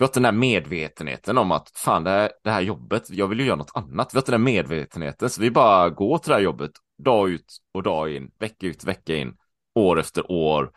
vi 0.00 0.04
har 0.04 0.12
den 0.14 0.24
här 0.24 0.32
medvetenheten 0.32 1.38
om 1.38 1.52
att 1.52 1.70
fan 1.74 2.04
det 2.04 2.10
här, 2.10 2.32
det 2.44 2.50
här 2.50 2.60
jobbet, 2.60 3.10
jag 3.10 3.28
vill 3.28 3.40
ju 3.40 3.46
göra 3.46 3.56
något 3.56 3.70
annat. 3.74 4.14
Vi 4.14 4.18
har 4.18 4.24
den 4.24 4.32
här 4.32 4.38
medvetenheten 4.38 5.30
så 5.30 5.40
vi 5.40 5.50
bara 5.50 5.90
går 5.90 6.18
till 6.18 6.28
det 6.28 6.34
här 6.34 6.42
jobbet 6.42 6.70
dag 7.04 7.30
ut 7.30 7.56
och 7.74 7.82
dag 7.82 8.10
in, 8.10 8.30
vecka 8.38 8.66
ut, 8.66 8.84
vecka 8.84 9.16
in, 9.16 9.36
år 9.74 10.00
efter 10.00 10.30
år 10.30 10.72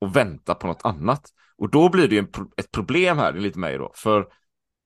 och 0.00 0.16
väntar 0.16 0.54
på 0.54 0.66
något 0.66 0.84
annat. 0.84 1.30
Och 1.56 1.70
då 1.70 1.88
blir 1.88 2.08
det 2.08 2.14
ju 2.14 2.18
en, 2.18 2.28
ett 2.56 2.70
problem 2.70 3.18
här, 3.18 3.32
enligt 3.32 3.56
mig 3.56 3.78
då, 3.78 3.92
för 3.94 4.28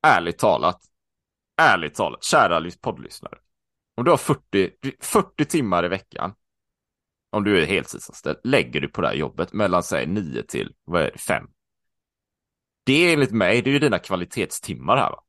ärligt 0.06 0.38
talat, 0.38 0.80
ärligt 1.60 1.94
talat, 1.94 2.24
kära 2.24 2.70
poddlyssnare, 2.82 3.38
om 3.96 4.04
du 4.04 4.10
har 4.10 4.18
40, 4.18 4.70
40 5.00 5.44
timmar 5.44 5.84
i 5.84 5.88
veckan, 5.88 6.34
om 7.30 7.44
du 7.44 7.62
är 7.62 7.66
heltidsanställd, 7.66 8.38
lägger 8.44 8.80
du 8.80 8.88
på 8.88 9.00
det 9.00 9.08
här 9.08 9.14
jobbet 9.14 9.52
mellan 9.52 9.82
säg 9.82 10.06
9 10.06 10.42
till 10.42 10.74
vad 10.84 11.02
är 11.02 11.10
det, 11.12 11.18
5 11.18 11.46
det 12.90 13.08
är 13.08 13.12
enligt 13.12 13.30
mig, 13.32 13.62
det 13.62 13.70
är 13.70 13.72
ju 13.72 13.78
dina 13.78 13.98
kvalitetstimmar 13.98 14.96
här 14.96 15.10
va. 15.10 15.22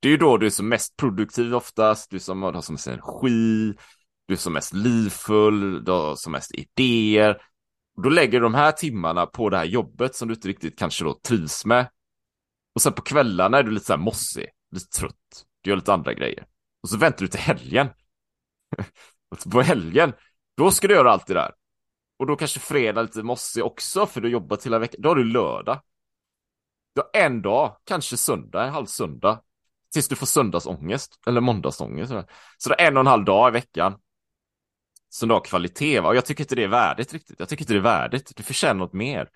Det 0.00 0.08
är 0.08 0.10
ju 0.10 0.16
då 0.16 0.36
du 0.36 0.46
är 0.46 0.50
som 0.50 0.68
mest 0.68 0.96
produktiv 0.96 1.54
oftast, 1.54 2.10
du 2.10 2.18
som 2.18 2.42
har 2.42 2.60
som 2.60 2.74
mest 2.74 2.86
energi, 2.86 3.74
du 4.26 4.34
är 4.34 4.36
som 4.36 4.52
mest 4.52 4.74
livfull, 4.74 5.84
du 5.84 5.92
har 5.92 6.16
som 6.16 6.32
mest 6.32 6.54
idéer. 6.54 7.42
Och 7.96 8.02
då 8.02 8.08
lägger 8.08 8.32
du 8.32 8.44
de 8.44 8.54
här 8.54 8.72
timmarna 8.72 9.26
på 9.26 9.50
det 9.50 9.56
här 9.56 9.64
jobbet 9.64 10.14
som 10.14 10.28
du 10.28 10.34
inte 10.34 10.48
riktigt 10.48 10.78
kanske 10.78 11.04
då 11.04 11.14
trivs 11.14 11.64
med. 11.64 11.90
Och 12.74 12.82
sen 12.82 12.92
på 12.92 13.02
kvällarna 13.02 13.58
är 13.58 13.62
du 13.62 13.70
lite 13.70 13.86
så 13.86 13.92
här 13.92 14.00
mossig, 14.00 14.48
lite 14.72 14.98
trött, 14.98 15.44
du 15.60 15.70
gör 15.70 15.76
lite 15.76 15.92
andra 15.92 16.14
grejer. 16.14 16.46
Och 16.82 16.88
så 16.88 16.96
väntar 16.96 17.20
du 17.20 17.28
till 17.28 17.40
helgen. 17.40 17.88
och 19.30 19.50
på 19.52 19.62
helgen, 19.62 20.12
då 20.56 20.70
ska 20.70 20.88
du 20.88 20.94
göra 20.94 21.12
allt 21.12 21.26
det 21.26 21.34
där. 21.34 21.52
Och 22.18 22.26
då 22.26 22.36
kanske 22.36 22.60
fredag 22.60 23.02
lite 23.02 23.22
mossig 23.22 23.64
också, 23.64 24.06
för 24.06 24.20
du 24.20 24.28
har 24.28 24.32
jobbat 24.32 24.66
hela 24.66 24.78
veckan. 24.78 25.00
Då 25.02 25.08
har 25.08 25.16
du 25.16 25.24
lördag. 25.24 25.80
Du 27.00 27.18
har 27.18 27.24
en 27.24 27.42
dag, 27.42 27.76
kanske 27.84 28.16
söndag, 28.16 28.64
en 28.64 28.72
halv 28.72 28.86
söndag. 28.86 29.40
Tills 29.92 30.08
du 30.08 30.16
får 30.16 30.26
söndagsångest, 30.26 31.20
eller 31.26 31.40
måndagsångest. 31.40 32.12
Så 32.58 32.68
det 32.68 32.80
är 32.80 32.86
en 32.88 32.96
och 32.96 33.00
en 33.00 33.06
halv 33.06 33.24
dag 33.24 33.48
i 33.48 33.52
veckan. 33.52 33.94
Som 35.08 35.28
du 35.28 35.34
har 35.34 35.44
kvalitet, 35.44 36.00
va? 36.00 36.08
och 36.08 36.16
jag 36.16 36.26
tycker 36.26 36.44
inte 36.44 36.54
det 36.54 36.64
är 36.64 36.68
värdigt 36.68 37.12
riktigt. 37.12 37.40
Jag 37.40 37.48
tycker 37.48 37.62
inte 37.62 37.72
det 37.72 37.78
är 37.78 37.82
värdigt. 37.82 38.32
Du 38.36 38.42
förtjänar 38.42 38.74
något 38.74 38.92
mer. 38.92 39.28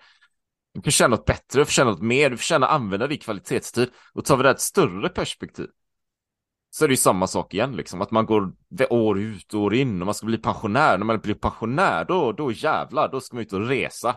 Du 0.73 0.81
förtjänar 0.81 1.09
något 1.09 1.25
bättre, 1.25 1.61
du 1.61 1.65
förtjänar 1.65 1.91
något 1.91 2.01
mer, 2.01 2.29
du 2.29 2.37
förtjänar 2.37 2.67
att 2.67 2.73
använda 2.73 3.07
din 3.07 3.19
kvalitetstid. 3.19 3.89
Och 4.13 4.25
tar 4.25 4.37
vi 4.37 4.43
det 4.43 4.49
ett 4.49 4.61
större 4.61 5.09
perspektiv. 5.09 5.67
Så 6.69 6.83
är 6.83 6.87
det 6.87 6.93
ju 6.93 6.97
samma 6.97 7.27
sak 7.27 7.53
igen, 7.53 7.75
liksom. 7.75 8.01
Att 8.01 8.11
man 8.11 8.25
går 8.25 8.53
år 8.89 9.19
ut 9.19 9.53
och 9.53 9.61
år 9.61 9.73
in 9.73 10.01
och 10.01 10.05
man 10.05 10.15
ska 10.15 10.25
bli 10.25 10.37
pensionär. 10.37 10.97
När 10.97 11.05
man 11.05 11.19
blir 11.19 11.35
pensionär, 11.35 12.05
då, 12.05 12.31
då 12.31 12.51
jävlar, 12.51 13.11
då 13.11 13.21
ska 13.21 13.35
man 13.35 13.43
ut 13.43 13.53
och 13.53 13.67
resa. 13.67 14.15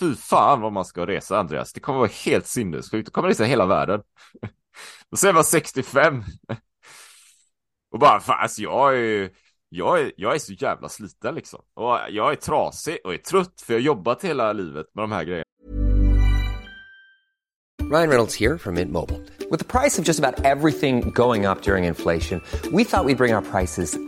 Fy 0.00 0.14
fan 0.14 0.60
vad 0.60 0.72
man 0.72 0.84
ska 0.84 1.06
resa 1.06 1.38
Andreas. 1.38 1.72
Det 1.72 1.80
kommer 1.80 1.98
vara 1.98 2.10
helt 2.24 2.46
sinnessjukt. 2.46 3.06
Du 3.06 3.10
kommer 3.10 3.28
resa 3.28 3.44
hela 3.44 3.66
världen. 3.66 4.00
Och 5.10 5.18
så 5.18 5.28
är 5.28 5.32
man 5.32 5.44
65. 5.44 6.24
Och 7.92 7.98
bara 7.98 8.20
fan, 8.20 8.38
alltså 8.42 8.62
jag 8.62 8.98
är, 8.98 9.30
jag 9.68 10.00
är, 10.00 10.12
jag 10.16 10.34
är 10.34 10.38
så 10.38 10.52
jävla 10.52 10.88
sliten 10.88 11.34
liksom. 11.34 11.60
Och 11.74 11.98
jag 12.10 12.32
är 12.32 12.36
trasig 12.36 12.98
och 13.04 13.14
är 13.14 13.18
trött 13.18 13.60
för 13.66 13.72
jag 13.72 13.80
har 13.80 13.84
jobbat 13.84 14.24
hela 14.24 14.52
livet 14.52 14.86
med 14.94 15.02
de 15.02 15.12
här 15.12 15.24
grejerna. 15.24 15.44
Ryan 17.82 18.08
Reynolds 18.08 18.40
här 18.40 18.58
från 18.58 18.74
Mint 18.74 18.92
Mobile. 18.92 19.24
Med 19.50 19.68
priset 19.68 20.04
på 20.04 20.10
nästan 20.10 20.34
allt 20.44 20.84
som 20.84 21.00
går 21.12 21.50
upp 21.50 21.68
under 21.68 21.78
inflationen, 21.78 22.40
trodde 22.62 22.76
vi 22.76 22.82
att 22.82 23.06
vi 23.06 23.14
skulle 23.14 23.16
bring 23.16 23.34
våra 23.34 23.42
priser 23.42 24.07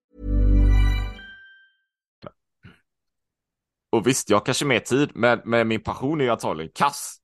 Och 3.91 4.07
visst, 4.07 4.29
jag 4.29 4.37
har 4.37 4.45
kanske 4.45 4.65
mer 4.65 4.79
tid, 4.79 5.11
men, 5.13 5.41
men 5.45 5.67
min 5.67 5.83
passion 5.83 6.21
är 6.21 6.25
ju 6.25 6.31
antagligen 6.31 6.71
kass. 6.75 7.17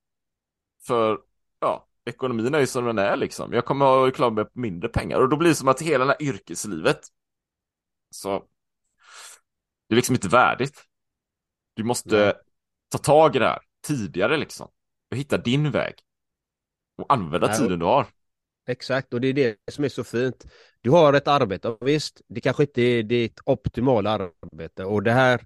För, 0.86 1.18
ja, 1.60 1.88
ekonomin 2.04 2.54
är 2.54 2.60
ju 2.60 2.66
som 2.66 2.84
den 2.84 2.98
är 2.98 3.16
liksom. 3.16 3.52
Jag 3.52 3.64
kommer 3.64 4.08
att 4.08 4.14
klara 4.14 4.30
mig 4.30 4.44
på 4.44 4.60
mindre 4.60 4.88
pengar 4.88 5.20
och 5.20 5.28
då 5.28 5.36
blir 5.36 5.48
det 5.48 5.54
som 5.54 5.68
att 5.68 5.82
hela 5.82 6.04
det 6.04 6.10
här 6.10 6.22
yrkeslivet, 6.22 7.00
så, 8.10 8.44
det 9.88 9.94
är 9.94 9.96
liksom 9.96 10.14
inte 10.14 10.28
värdigt. 10.28 10.84
Du 11.74 11.84
måste 11.84 12.16
Nej. 12.16 12.34
ta 12.88 12.98
tag 12.98 13.36
i 13.36 13.38
det 13.38 13.46
här 13.46 13.58
tidigare 13.86 14.36
liksom. 14.36 14.68
Och 15.10 15.16
hitta 15.16 15.38
din 15.38 15.70
väg. 15.70 15.94
Och 16.96 17.12
använda 17.12 17.46
Nej, 17.46 17.56
tiden 17.56 17.78
du 17.78 17.84
har. 17.84 18.06
Exakt, 18.66 19.14
och 19.14 19.20
det 19.20 19.28
är 19.28 19.32
det 19.32 19.56
som 19.70 19.84
är 19.84 19.88
så 19.88 20.04
fint. 20.04 20.46
Du 20.80 20.90
har 20.90 21.12
ett 21.12 21.28
arbete, 21.28 21.68
och 21.68 21.88
visst, 21.88 22.20
det 22.28 22.40
kanske 22.40 22.62
inte 22.62 22.82
är 22.82 23.02
ditt 23.02 23.40
optimala 23.44 24.10
arbete 24.10 24.84
och 24.84 25.02
det 25.02 25.12
här, 25.12 25.44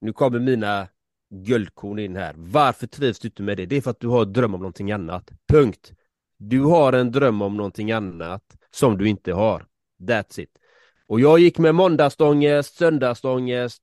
nu 0.00 0.12
kommer 0.12 0.38
mina 0.38 0.88
guldkorn 1.30 1.98
in 1.98 2.16
här. 2.16 2.34
Varför 2.36 2.86
trivs 2.86 3.18
du 3.18 3.28
inte 3.28 3.42
med 3.42 3.56
det? 3.56 3.66
Det 3.66 3.76
är 3.76 3.80
för 3.80 3.90
att 3.90 4.00
du 4.00 4.08
har 4.08 4.22
en 4.22 4.32
dröm 4.32 4.54
om 4.54 4.60
någonting 4.60 4.92
annat. 4.92 5.30
Punkt. 5.48 5.92
Du 6.36 6.60
har 6.60 6.92
en 6.92 7.12
dröm 7.12 7.42
om 7.42 7.56
någonting 7.56 7.92
annat 7.92 8.56
som 8.70 8.98
du 8.98 9.08
inte 9.08 9.32
har. 9.32 9.66
That's 10.00 10.40
it. 10.40 10.58
Och 11.06 11.20
jag 11.20 11.38
gick 11.38 11.58
med 11.58 11.74
måndagsångest, 11.74 12.76
söndagsångest 12.76 13.82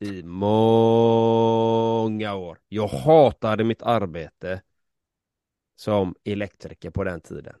i 0.00 0.22
många 0.22 1.54
år. 2.34 2.58
Jag 2.68 2.88
hatade 2.88 3.64
mitt 3.64 3.82
arbete 3.82 4.62
som 5.76 6.14
elektriker 6.24 6.90
på 6.90 7.04
den 7.04 7.20
tiden. 7.20 7.54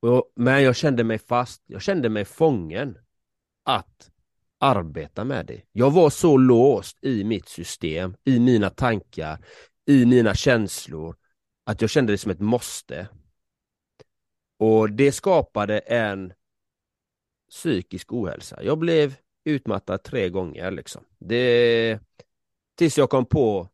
Och, 0.00 0.32
men 0.36 0.62
jag 0.62 0.76
kände 0.76 1.04
mig 1.04 1.18
fast, 1.18 1.62
jag 1.66 1.82
kände 1.82 2.08
mig 2.08 2.24
fången 2.24 2.98
att 3.64 4.10
arbeta 4.60 5.24
med 5.24 5.46
det. 5.46 5.62
Jag 5.72 5.90
var 5.90 6.10
så 6.10 6.36
låst 6.36 6.98
i 7.04 7.24
mitt 7.24 7.48
system, 7.48 8.16
i 8.24 8.38
mina 8.40 8.70
tankar, 8.70 9.38
i 9.86 10.06
mina 10.06 10.34
känslor 10.34 11.16
att 11.64 11.80
jag 11.80 11.90
kände 11.90 12.12
det 12.12 12.18
som 12.18 12.30
ett 12.30 12.40
måste. 12.40 13.08
Och 14.58 14.90
det 14.90 15.12
skapade 15.12 15.78
en 15.78 16.32
psykisk 17.50 18.12
ohälsa. 18.12 18.62
Jag 18.62 18.78
blev 18.78 19.14
utmattad 19.44 20.02
tre 20.02 20.28
gånger 20.28 20.70
liksom. 20.70 21.04
Det, 21.18 21.98
tills 22.74 22.98
jag 22.98 23.10
kom 23.10 23.26
på, 23.26 23.68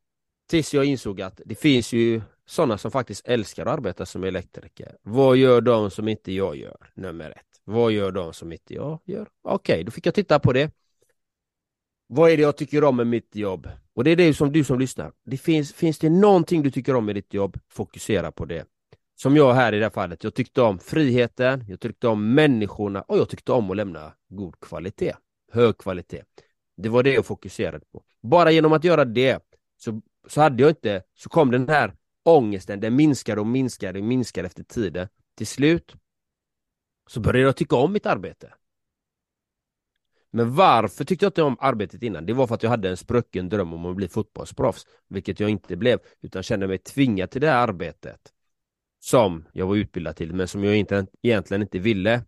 tills 0.50 0.74
jag 0.74 0.84
insåg 0.84 1.20
att 1.20 1.40
det 1.44 1.54
finns 1.54 1.92
ju 1.92 2.22
sådana 2.46 2.78
som 2.78 2.90
faktiskt 2.90 3.26
älskar 3.26 3.66
att 3.66 3.78
arbeta 3.78 4.06
som 4.06 4.24
elektriker. 4.24 4.96
Vad 5.02 5.36
gör 5.36 5.60
de 5.60 5.90
som 5.90 6.08
inte 6.08 6.32
jag 6.32 6.56
gör? 6.56 6.90
Nummer 6.94 7.30
ett. 7.30 7.55
Vad 7.68 7.92
gör 7.92 8.12
de 8.12 8.32
som 8.32 8.52
inte 8.52 8.74
jag 8.74 8.98
gör? 9.04 9.28
Okej, 9.42 9.84
då 9.84 9.90
fick 9.90 10.06
jag 10.06 10.14
titta 10.14 10.38
på 10.38 10.52
det. 10.52 10.72
Vad 12.06 12.30
är 12.30 12.36
det 12.36 12.42
jag 12.42 12.56
tycker 12.56 12.84
om 12.84 12.96
med 12.96 13.06
mitt 13.06 13.36
jobb? 13.36 13.68
Och 13.94 14.04
det 14.04 14.10
är 14.10 14.16
det 14.16 14.34
som 14.34 14.52
du 14.52 14.64
som 14.64 14.78
lyssnar. 14.78 15.12
Det 15.24 15.36
finns, 15.36 15.72
finns 15.72 15.98
det 15.98 16.10
någonting 16.10 16.62
du 16.62 16.70
tycker 16.70 16.94
om 16.96 17.04
med 17.04 17.14
ditt 17.14 17.34
jobb? 17.34 17.58
Fokusera 17.68 18.32
på 18.32 18.44
det. 18.44 18.66
Som 19.16 19.36
jag 19.36 19.54
här 19.54 19.72
i 19.72 19.78
det 19.78 19.84
här 19.84 19.90
fallet. 19.90 20.24
Jag 20.24 20.34
tyckte 20.34 20.62
om 20.62 20.78
friheten, 20.78 21.64
jag 21.68 21.80
tyckte 21.80 22.08
om 22.08 22.34
människorna 22.34 23.02
och 23.02 23.18
jag 23.18 23.28
tyckte 23.28 23.52
om 23.52 23.70
att 23.70 23.76
lämna 23.76 24.12
god 24.28 24.60
kvalitet. 24.60 25.14
Hög 25.52 25.78
kvalitet. 25.78 26.22
Det 26.76 26.88
var 26.88 27.02
det 27.02 27.12
jag 27.12 27.26
fokuserade 27.26 27.84
på. 27.92 28.02
Bara 28.22 28.50
genom 28.50 28.72
att 28.72 28.84
göra 28.84 29.04
det 29.04 29.42
så, 29.76 30.00
så 30.28 30.40
hade 30.40 30.62
jag 30.62 30.70
inte, 30.70 31.02
så 31.14 31.28
kom 31.28 31.50
den 31.50 31.68
här 31.68 31.92
ångesten, 32.22 32.80
den 32.80 32.96
minskade 32.96 33.40
och 33.40 33.46
minskade 33.46 33.98
och 33.98 34.04
minskade 34.04 34.46
efter 34.46 34.62
tiden. 34.62 35.08
Till 35.36 35.46
slut 35.46 35.94
så 37.06 37.20
började 37.20 37.48
jag 37.48 37.56
tycka 37.56 37.76
om 37.76 37.92
mitt 37.92 38.06
arbete. 38.06 38.54
Men 40.30 40.54
varför 40.54 41.04
tyckte 41.04 41.24
jag 41.24 41.30
inte 41.30 41.42
om 41.42 41.56
arbetet 41.60 42.02
innan? 42.02 42.26
Det 42.26 42.32
var 42.32 42.46
för 42.46 42.54
att 42.54 42.62
jag 42.62 42.70
hade 42.70 42.90
en 42.90 42.96
sprucken 42.96 43.48
dröm 43.48 43.72
om 43.72 43.86
att 43.86 43.96
bli 43.96 44.08
fotbollsproffs, 44.08 44.86
vilket 45.08 45.40
jag 45.40 45.50
inte 45.50 45.76
blev, 45.76 45.98
utan 46.20 46.42
kände 46.42 46.66
mig 46.66 46.78
tvingad 46.78 47.30
till 47.30 47.40
det 47.40 47.50
här 47.50 47.68
arbetet 47.68 48.32
som 49.00 49.44
jag 49.52 49.66
var 49.66 49.76
utbildad 49.76 50.16
till, 50.16 50.34
men 50.34 50.48
som 50.48 50.64
jag 50.64 50.76
inte, 50.76 51.06
egentligen 51.22 51.62
inte 51.62 51.78
ville. 51.78 52.24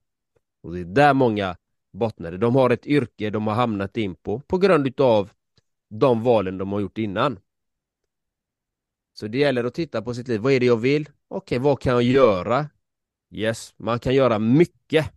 Och 0.62 0.74
det 0.74 0.80
är 0.80 0.84
där 0.84 1.14
många 1.14 1.56
bottnade. 1.92 2.38
De 2.38 2.54
har 2.54 2.70
ett 2.70 2.86
yrke 2.86 3.30
de 3.30 3.46
har 3.46 3.54
hamnat 3.54 3.96
in 3.96 4.14
på, 4.14 4.40
på 4.40 4.58
grund 4.58 5.00
av 5.00 5.30
de 5.90 6.22
valen 6.22 6.58
de 6.58 6.72
har 6.72 6.80
gjort 6.80 6.98
innan. 6.98 7.38
Så 9.12 9.26
det 9.26 9.38
gäller 9.38 9.64
att 9.64 9.74
titta 9.74 10.02
på 10.02 10.14
sitt 10.14 10.28
liv. 10.28 10.40
Vad 10.40 10.52
är 10.52 10.60
det 10.60 10.66
jag 10.66 10.76
vill? 10.76 11.08
Okej, 11.28 11.58
vad 11.58 11.80
kan 11.80 11.92
jag 11.92 12.02
göra? 12.02 12.66
Yes, 13.30 13.74
man 13.76 13.98
kan 13.98 14.14
göra 14.14 14.38
mycket. 14.38 15.12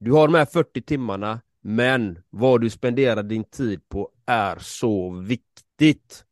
Du 0.00 0.12
har 0.12 0.28
de 0.28 0.34
här 0.34 0.46
40 0.46 0.82
timmarna, 0.82 1.40
men 1.60 2.18
vad 2.30 2.60
du 2.60 2.70
spenderar 2.70 3.22
din 3.22 3.44
tid 3.44 3.88
på 3.88 4.10
är 4.26 4.58
så 4.58 5.10
viktigt. 5.10 6.24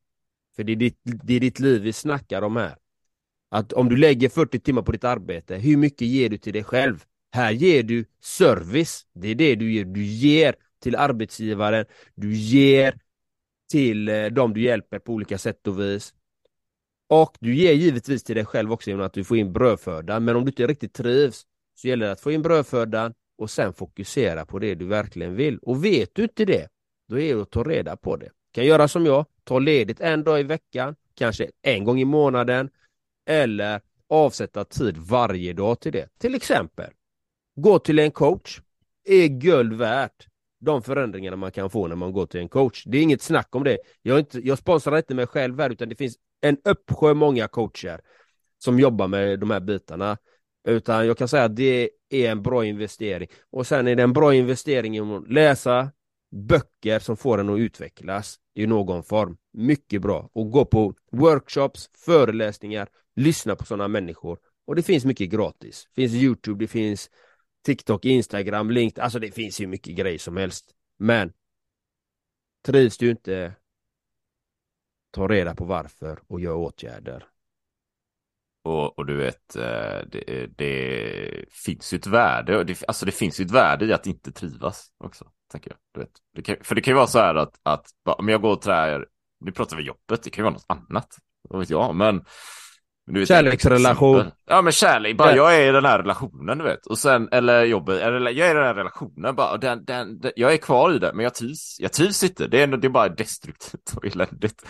För 0.57 0.65
det 0.65 0.73
är 0.73 0.77
ditt, 0.77 1.01
det 1.05 1.35
är 1.35 1.41
ditt 1.41 1.61
liv 1.61 1.83
vi 1.83 1.93
snackar 1.93 2.43
om 2.43 2.57
här. 2.57 2.77
Att 3.51 3.73
om 3.73 3.89
du 3.89 3.97
lägger 3.97 4.29
40 4.29 4.61
timmar 4.61 4.83
på 4.83 4.93
ditt 4.93 5.05
arbete, 5.05 5.57
hur 5.57 5.77
mycket 5.77 6.09
ger 6.09 6.29
du 6.29 6.39
till 6.39 6.53
dig 6.53 6.65
själv? 6.65 7.05
Här 7.33 7.51
ger 7.51 7.83
du 7.83 8.05
service. 8.21 9.07
Det 9.13 9.29
är 9.29 9.35
det 9.35 9.55
du 9.55 9.73
ger. 9.73 9.85
Du 9.85 10.05
ger 10.05 10.55
till 10.83 10.97
arbetsgivaren, 10.97 11.85
du 12.15 12.35
ger 12.35 13.01
till 13.71 14.09
eh, 14.09 14.25
dem 14.25 14.35
de 14.35 14.55
du 14.55 14.63
hjälper 14.63 14.99
på 14.99 15.13
olika 15.13 15.39
sätt 15.39 15.67
och 15.67 15.81
vis. 15.81 16.15
Och 17.11 17.37
du 17.41 17.55
ger 17.55 17.73
givetvis 17.73 18.25
till 18.25 18.37
dig 18.37 18.45
själv 18.45 18.73
också 18.73 18.91
genom 18.91 19.07
att 19.07 19.13
du 19.13 19.25
får 19.25 19.37
in 19.37 19.53
brödfödan. 19.53 20.25
Men 20.25 20.37
om 20.37 20.45
du 20.45 20.49
inte 20.51 20.67
riktigt 20.67 20.93
trivs 20.93 21.47
så 21.75 21.89
gäller 21.89 22.07
det 22.07 22.13
att 22.13 22.21
få 22.21 22.33
in 22.33 22.43
brödfödan 22.43 23.15
och 23.39 23.51
sen 23.51 23.73
fokusera 23.73 24.47
på 24.47 24.59
det 24.59 24.75
du 24.75 24.87
verkligen 24.87 25.35
vill. 25.35 25.59
Och 25.59 25.85
vet 25.85 26.15
du 26.15 26.23
inte 26.23 26.45
det, 26.45 26.69
då 27.09 27.19
är 27.19 27.35
det 27.35 27.43
att 27.43 27.51
ta 27.51 27.63
reda 27.63 27.97
på 27.97 28.17
det. 28.17 28.31
Kan 28.53 28.65
göra 28.65 28.89
som 28.89 29.07
jag, 29.07 29.27
ta 29.45 29.59
ledigt 29.59 30.01
en 30.01 30.25
dag 30.25 30.41
i 30.41 30.43
veckan, 30.43 30.97
kanske 31.15 31.51
en 31.63 31.85
gång 31.85 32.01
i 32.01 32.05
månaden 32.05 32.71
eller 33.29 33.81
avsätta 34.09 34.65
tid 34.65 34.97
varje 34.97 35.53
dag 35.53 35.81
till 35.81 35.93
det. 35.93 36.09
Till 36.19 36.35
exempel, 36.35 36.91
gå 37.57 37.79
till 37.79 37.99
en 37.99 38.11
coach, 38.11 38.61
är 39.05 39.27
guld 39.27 39.73
värt 39.73 40.27
de 40.61 40.83
förändringarna 40.83 41.37
man 41.37 41.53
kan 41.53 41.71
få 41.71 41.87
när 41.87 41.97
man 41.97 42.13
går 42.13 42.27
till 42.27 42.41
en 42.41 42.49
coach. 42.49 42.85
Det 42.87 42.99
är 42.99 43.03
inget 43.03 43.23
snack 43.23 43.55
om 43.55 43.65
det. 43.65 43.79
Jag, 44.03 44.19
inte, 44.19 44.47
jag 44.47 44.59
sponsrar 44.59 44.97
inte 44.97 45.15
mig 45.15 45.27
själv 45.27 45.61
här 45.61 45.71
utan 45.71 45.89
det 45.89 45.97
finns 45.97 46.17
en 46.41 46.57
uppsjö 46.65 47.15
många 47.15 47.49
coacher 47.49 48.01
som 48.59 48.79
jobbar 48.81 49.09
med 49.09 49.41
de 49.41 49.51
här 49.51 49.61
bitarna. 49.61 50.19
Utan 50.65 51.07
jag 51.07 51.19
kan 51.19 51.29
säga 51.29 51.45
att 51.45 51.57
det 51.57 51.91
är 52.09 52.31
en 52.31 52.43
bra 52.43 52.65
investering. 52.65 53.29
Och 53.51 53.67
sen 53.67 53.89
är 53.89 53.97
det 53.97 54.03
en 54.03 54.13
bra 54.13 54.35
investering 54.35 54.97
i 54.97 55.01
att 55.01 55.33
läsa 55.33 55.93
böcker 56.31 56.99
som 56.99 57.17
får 57.17 57.39
en 57.39 57.49
att 57.49 57.59
utvecklas 57.59 58.37
i 58.55 58.67
någon 58.67 59.03
form. 59.03 59.37
Mycket 59.53 60.03
bra. 60.03 60.31
Och 60.33 60.51
gå 60.51 60.65
på 60.65 60.95
workshops, 61.13 61.91
föreläsningar, 61.95 62.89
lyssna 63.17 63.57
på 63.57 63.65
sådana 63.65 63.89
människor. 63.89 64.39
Och 64.67 64.77
det 64.77 64.83
finns 64.83 65.05
mycket 65.05 65.31
gratis. 65.31 65.89
Det 65.95 66.03
finns 66.03 66.15
Youtube, 66.15 66.65
det 66.65 66.69
finns 66.69 67.11
TikTok, 67.65 68.05
Instagram, 68.05 68.71
LinkedIn. 68.71 69.05
Alltså 69.05 69.19
det 69.19 69.31
finns 69.31 69.61
ju 69.61 69.67
mycket 69.67 69.97
grejer 69.97 70.19
som 70.19 70.37
helst. 70.37 70.75
Men 70.99 71.33
trivs 72.67 72.99
du 72.99 73.11
inte 73.11 73.53
ta 75.11 75.29
reda 75.29 75.55
på 75.55 75.65
varför 75.65 76.19
och 76.27 76.41
gör 76.41 76.55
åtgärder. 76.55 77.25
Och, 78.65 78.99
och 78.99 79.07
du 79.07 79.17
vet, 79.17 79.57
eh, 79.57 79.99
det, 80.13 80.47
det 80.57 81.45
finns 81.51 81.93
ju 81.93 81.97
ett 81.99 82.07
värde, 82.07 82.65
det, 82.65 82.85
alltså 82.89 83.07
det 83.07 83.13
finns 83.13 83.41
ju 83.41 83.45
ett 83.45 83.51
värde 83.51 83.85
i 83.85 83.93
att 83.93 84.07
inte 84.07 84.33
trivas 84.33 84.89
också, 85.05 85.25
tänker 85.53 85.71
jag. 85.71 85.79
Du 85.95 86.01
vet. 86.01 86.13
Det 86.35 86.43
kan, 86.43 86.57
för 86.63 86.75
det 86.75 86.81
kan 86.81 86.93
ju 86.93 86.97
vara 86.97 87.07
så 87.07 87.19
här 87.19 87.35
att, 87.35 87.61
att 87.63 87.87
om 88.19 88.29
jag 88.29 88.41
går 88.41 88.53
och 88.53 88.63
trär, 88.63 89.07
nu 89.41 89.53
pratar 89.53 89.77
vi 89.77 89.83
jobbet, 89.83 90.23
det 90.23 90.31
kan 90.31 90.43
ju 90.43 90.45
vara 90.45 90.55
något 90.55 90.89
annat, 90.89 91.17
vad 91.49 91.61
vet 91.61 91.71
jag, 91.71 91.95
men 91.95 92.25
vet, 93.07 93.29
Kärleksrelation. 93.29 94.31
Ja 94.47 94.63
men 94.63 94.73
kärlek, 94.73 95.17
bara 95.17 95.31
Ja. 95.31 95.37
jag 95.37 95.57
är 95.57 95.69
i 95.69 95.73
den 95.73 95.85
här 95.85 95.99
relationen 95.99 96.59
du 96.59 96.65
vet. 96.65 96.87
Och 96.87 96.99
sen, 96.99 97.29
eller 97.33 97.65
jobbet, 97.65 98.01
eller 98.01 98.31
jag 98.31 98.47
är 98.47 98.51
i 98.51 98.55
den 98.55 98.65
här 98.65 98.75
relationen 98.75 99.35
bara, 99.35 99.53
och 99.53 99.61
den, 99.61 99.85
den, 99.85 100.19
den, 100.21 100.33
jag 100.37 100.53
är 100.53 100.57
kvar 100.57 100.95
i 100.95 100.99
det, 100.99 101.13
men 101.15 101.23
jag 101.25 101.35
trivs, 101.35 101.77
jag 101.81 101.93
trivs 101.93 102.23
inte. 102.23 102.47
Det 102.47 102.63
är, 102.63 102.67
det 102.67 102.87
är 102.87 102.89
bara 102.89 103.09
destruktivt 103.09 103.93
och 103.97 104.07
eländigt. 104.07 104.67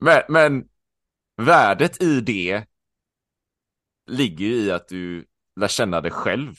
Men, 0.00 0.22
men 0.28 0.68
värdet 1.36 2.02
i 2.02 2.20
det 2.20 2.64
ligger 4.06 4.46
ju 4.46 4.54
i 4.54 4.70
att 4.70 4.88
du 4.88 5.26
lär 5.56 5.68
känna 5.68 6.00
dig 6.00 6.10
själv, 6.10 6.54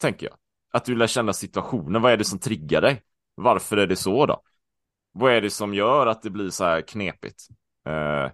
tänker 0.00 0.26
jag. 0.26 0.36
att 0.72 0.84
du 0.84 0.94
lär 0.94 1.06
känna 1.06 1.32
situationen. 1.32 2.02
Vad 2.02 2.12
är 2.12 2.16
det 2.16 2.24
som 2.24 2.38
triggar 2.38 2.80
dig? 2.80 3.02
Varför 3.34 3.76
är 3.76 3.86
det 3.86 3.96
så 3.96 4.26
då? 4.26 4.42
Vad 5.12 5.32
är 5.32 5.40
det 5.40 5.50
som 5.50 5.74
gör 5.74 6.06
att 6.06 6.22
det 6.22 6.30
blir 6.30 6.50
så 6.50 6.64
här 6.64 6.80
knepigt? 6.80 7.48
Eh, 7.88 8.30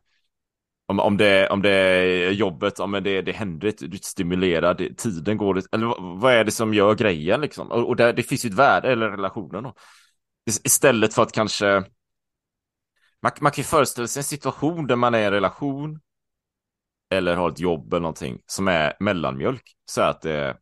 om, 0.87 1.00
om, 1.00 1.16
det, 1.16 1.48
om 1.48 1.62
det 1.62 1.70
är 1.70 2.31
jobbet, 2.31 2.81
om 2.81 2.92
det, 2.92 3.22
det 3.22 3.33
händer, 3.33 3.74
du 3.78 3.96
är 3.96 4.00
stimulerad, 4.02 4.96
tiden 4.96 5.37
går, 5.37 5.62
eller 5.72 6.16
vad 6.20 6.33
är 6.33 6.44
det 6.44 6.50
som 6.50 6.74
gör 6.74 6.94
grejen 6.94 7.40
liksom? 7.40 7.70
Och, 7.70 7.88
och 7.88 7.96
det, 7.96 8.12
det 8.12 8.22
finns 8.22 8.44
ju 8.44 8.48
ett 8.48 8.54
värde, 8.54 8.92
eller 8.92 9.11
relationen 9.11 9.62
då. 9.62 9.74
Istället 10.64 11.14
för 11.14 11.22
att 11.22 11.33
kanske 11.33 11.85
man, 13.22 13.33
man 13.40 13.52
kan 13.52 13.62
ju 13.62 13.66
föreställa 13.66 14.09
sig 14.09 14.20
en 14.20 14.24
situation 14.24 14.87
där 14.87 14.96
man 14.96 15.14
är 15.14 15.18
i 15.18 15.24
en 15.24 15.33
relation 15.33 16.00
eller 17.11 17.37
har 17.37 17.50
ett 17.50 17.61
jobb 17.61 17.92
eller 17.92 18.00
någonting 18.00 18.42
som 18.46 18.68
är 18.68 18.96
mellanmjölk. 19.00 19.76
Så 19.85 20.02
att 20.02 20.20
det, 20.20 20.59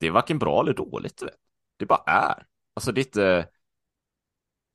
det 0.00 0.06
är 0.06 0.10
varken 0.10 0.38
bra 0.38 0.60
eller 0.60 0.74
dåligt. 0.74 1.22
Vet. 1.22 1.34
Det 1.76 1.86
bara 1.86 2.02
är. 2.06 2.46
Alltså 2.74 2.92
det 2.92 3.00
är 3.00 3.04
inte... 3.04 3.48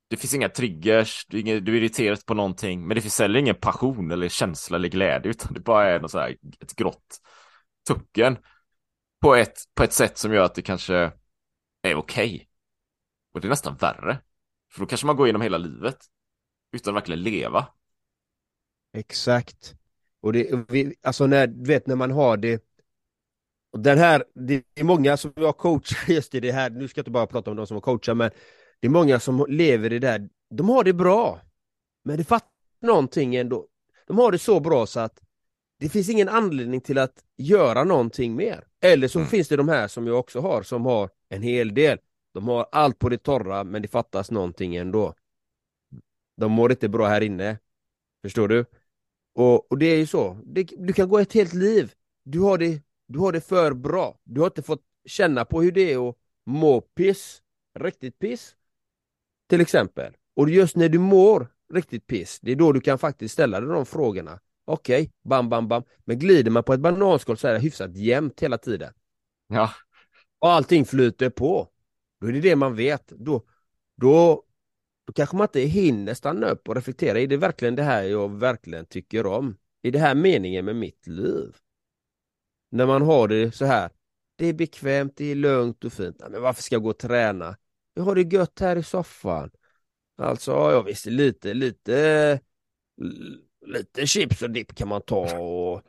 Det 0.08 0.16
finns 0.16 0.34
inga 0.34 0.48
triggers, 0.48 1.26
du 1.28 1.38
är, 1.38 1.60
du 1.60 1.72
är 1.72 1.76
irriterad 1.76 2.26
på 2.26 2.34
någonting, 2.34 2.86
men 2.86 2.94
det 2.94 3.00
finns 3.00 3.18
heller 3.18 3.40
ingen 3.40 3.54
passion 3.54 4.10
eller 4.10 4.28
känsla 4.28 4.76
eller 4.76 4.88
glädje, 4.88 5.30
utan 5.30 5.54
det 5.54 5.60
bara 5.60 5.90
är 5.90 6.00
något 6.00 6.10
så 6.10 6.18
här, 6.18 6.36
ett 6.60 6.76
grått 6.76 7.20
tucken 7.88 8.38
på 9.20 9.34
ett, 9.34 9.54
på 9.74 9.82
ett 9.82 9.92
sätt 9.92 10.18
som 10.18 10.32
gör 10.32 10.44
att 10.44 10.54
det 10.54 10.62
kanske 10.62 10.94
är 11.82 11.94
okej. 11.94 12.34
Okay. 12.34 12.46
Och 13.34 13.40
det 13.40 13.46
är 13.46 13.50
nästan 13.50 13.76
värre. 13.76 14.18
För 14.72 14.80
då 14.80 14.86
kanske 14.86 15.06
man 15.06 15.16
går 15.16 15.26
igenom 15.26 15.42
hela 15.42 15.58
livet 15.58 15.98
utan 16.74 16.94
verkligen 16.94 17.22
leva. 17.22 17.66
Exakt. 18.96 19.74
Och 20.20 20.32
det, 20.32 20.64
vi, 20.68 20.94
alltså 21.02 21.26
när, 21.26 21.46
du 21.46 21.64
vet 21.64 21.86
när 21.86 21.96
man 21.96 22.10
har 22.10 22.36
det 22.36 22.64
och 23.72 23.80
den 23.80 23.98
här, 23.98 24.24
det 24.34 24.64
är 24.74 24.84
många 24.84 25.16
som 25.16 25.32
jag 25.36 25.56
coachar 25.56 25.98
just 26.12 26.34
i 26.34 26.40
det 26.40 26.52
här, 26.52 26.70
nu 26.70 26.88
ska 26.88 26.98
jag 26.98 27.02
inte 27.02 27.10
bara 27.10 27.26
prata 27.26 27.50
om 27.50 27.56
de 27.56 27.66
som 27.66 27.74
har 27.74 27.80
coachat 27.80 28.16
men 28.16 28.30
det 28.80 28.86
är 28.86 28.90
många 28.90 29.20
som 29.20 29.46
lever 29.48 29.92
i 29.92 29.98
det 29.98 30.08
där, 30.08 30.28
de 30.50 30.68
har 30.68 30.84
det 30.84 30.92
bra 30.92 31.40
men 32.04 32.16
det 32.16 32.24
fattar 32.24 32.48
någonting 32.82 33.36
ändå. 33.36 33.66
De 34.06 34.18
har 34.18 34.32
det 34.32 34.38
så 34.38 34.60
bra 34.60 34.86
så 34.86 35.00
att 35.00 35.20
det 35.80 35.88
finns 35.88 36.08
ingen 36.08 36.28
anledning 36.28 36.80
till 36.80 36.98
att 36.98 37.14
göra 37.36 37.84
någonting 37.84 38.36
mer. 38.36 38.64
Eller 38.80 39.08
så 39.08 39.18
mm. 39.18 39.28
finns 39.28 39.48
det 39.48 39.56
de 39.56 39.68
här 39.68 39.88
som 39.88 40.06
jag 40.06 40.18
också 40.18 40.40
har 40.40 40.62
som 40.62 40.86
har 40.86 41.10
en 41.28 41.42
hel 41.42 41.74
del. 41.74 41.98
De 42.34 42.48
har 42.48 42.66
allt 42.72 42.98
på 42.98 43.08
det 43.08 43.18
torra 43.18 43.64
men 43.64 43.82
det 43.82 43.88
fattas 43.88 44.30
någonting 44.30 44.76
ändå. 44.76 45.14
De 46.36 46.52
mår 46.52 46.70
inte 46.70 46.88
bra 46.88 47.06
här 47.06 47.20
inne. 47.20 47.58
Förstår 48.22 48.48
du? 48.48 48.64
Och, 49.34 49.72
och 49.72 49.78
det 49.78 49.86
är 49.86 49.96
ju 49.96 50.06
så. 50.06 50.38
Det, 50.44 50.62
du 50.78 50.92
kan 50.92 51.08
gå 51.08 51.18
ett 51.18 51.32
helt 51.32 51.54
liv. 51.54 51.92
Du 52.24 52.40
har, 52.40 52.58
det, 52.58 52.82
du 53.06 53.18
har 53.18 53.32
det 53.32 53.40
för 53.40 53.72
bra. 53.72 54.18
Du 54.24 54.40
har 54.40 54.46
inte 54.46 54.62
fått 54.62 54.82
känna 55.06 55.44
på 55.44 55.62
hur 55.62 55.72
det 55.72 55.92
är 55.92 56.08
att 56.08 56.16
må 56.46 56.80
piss. 56.80 57.42
Riktigt 57.78 58.18
piss. 58.18 58.56
Till 59.48 59.60
exempel. 59.60 60.16
Och 60.36 60.50
just 60.50 60.76
när 60.76 60.88
du 60.88 60.98
mår 60.98 61.48
riktigt 61.72 62.06
piss, 62.06 62.40
det 62.42 62.52
är 62.52 62.56
då 62.56 62.72
du 62.72 62.80
kan 62.80 62.98
faktiskt 62.98 63.32
ställa 63.32 63.60
dig 63.60 63.68
de 63.68 63.86
frågorna. 63.86 64.40
Okej, 64.64 65.02
okay, 65.02 65.12
bam, 65.24 65.48
bam, 65.48 65.68
bam. 65.68 65.82
Men 66.04 66.18
glider 66.18 66.50
man 66.50 66.62
på 66.62 66.72
ett 66.72 66.80
bananskal 66.80 67.36
så 67.36 67.48
är 67.48 67.52
det 67.52 67.58
hyfsat 67.58 67.96
jämnt 67.96 68.42
hela 68.42 68.58
tiden. 68.58 68.92
Ja. 69.48 69.70
Och 70.38 70.50
allting 70.50 70.84
flyter 70.84 71.30
på. 71.30 71.68
Då 72.20 72.26
är 72.26 72.32
det 72.32 72.40
det 72.40 72.56
man 72.56 72.74
vet. 72.76 73.08
Då, 73.08 73.42
då 73.96 74.44
då 75.04 75.12
kanske 75.12 75.36
man 75.36 75.44
inte 75.44 75.60
hinner 75.60 76.14
stanna 76.14 76.50
upp 76.50 76.68
och 76.68 76.74
reflektera. 76.74 77.20
Är 77.20 77.26
det 77.26 77.36
verkligen 77.36 77.76
det 77.76 77.82
här 77.82 78.02
jag 78.02 78.38
verkligen 78.38 78.86
tycker 78.86 79.26
om? 79.26 79.56
Är 79.82 79.90
det 79.90 79.98
här 79.98 80.14
meningen 80.14 80.64
med 80.64 80.76
mitt 80.76 81.06
liv? 81.06 81.56
När 82.70 82.86
man 82.86 83.02
har 83.02 83.28
det 83.28 83.52
så 83.54 83.64
här. 83.64 83.90
Det 84.36 84.46
är 84.46 84.52
bekvämt, 84.52 85.16
det 85.16 85.24
är 85.24 85.34
lugnt 85.34 85.84
och 85.84 85.92
fint. 85.92 86.22
Men 86.30 86.42
varför 86.42 86.62
ska 86.62 86.74
jag 86.74 86.82
gå 86.82 86.90
och 86.90 86.98
träna? 86.98 87.56
Jag 87.94 88.02
har 88.02 88.14
det 88.14 88.34
gött 88.34 88.60
här 88.60 88.76
i 88.76 88.82
soffan. 88.82 89.50
Alltså, 90.18 90.50
ja 90.50 90.82
visst, 90.82 91.06
lite, 91.06 91.54
lite, 91.54 92.40
lite 93.66 94.06
chips 94.06 94.42
och 94.42 94.50
dipp 94.50 94.74
kan 94.74 94.88
man 94.88 95.02
ta 95.02 95.38
och, 95.38 95.82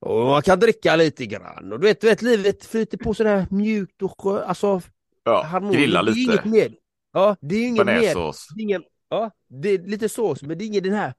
och 0.00 0.26
man 0.26 0.42
kan 0.42 0.60
dricka 0.60 0.96
lite 0.96 1.26
grann. 1.26 1.72
Och 1.72 1.80
du 1.80 1.86
vet, 1.86 2.00
du 2.00 2.06
vet 2.06 2.22
livet 2.22 2.64
flyter 2.64 2.98
på 2.98 3.14
sådär 3.14 3.46
mjukt 3.50 4.02
och 4.02 4.48
alltså 4.48 4.82
Ja, 5.24 5.60
grilla 5.72 6.02
lite. 6.02 6.20
Inget 6.20 6.44
mer. 6.44 6.74
Ja, 7.12 7.36
det 7.40 7.54
är 7.54 7.68
ingen 7.68 7.86
mer. 7.86 8.34
Ingen, 8.58 8.84
ja, 9.08 9.30
det 9.48 9.68
är 9.68 9.78
lite 9.78 10.08
sås, 10.08 10.42
men 10.42 10.58
det 10.58 10.64
är 10.64 10.66
ingen 10.66 10.82
den 10.82 10.92
här 10.92 11.14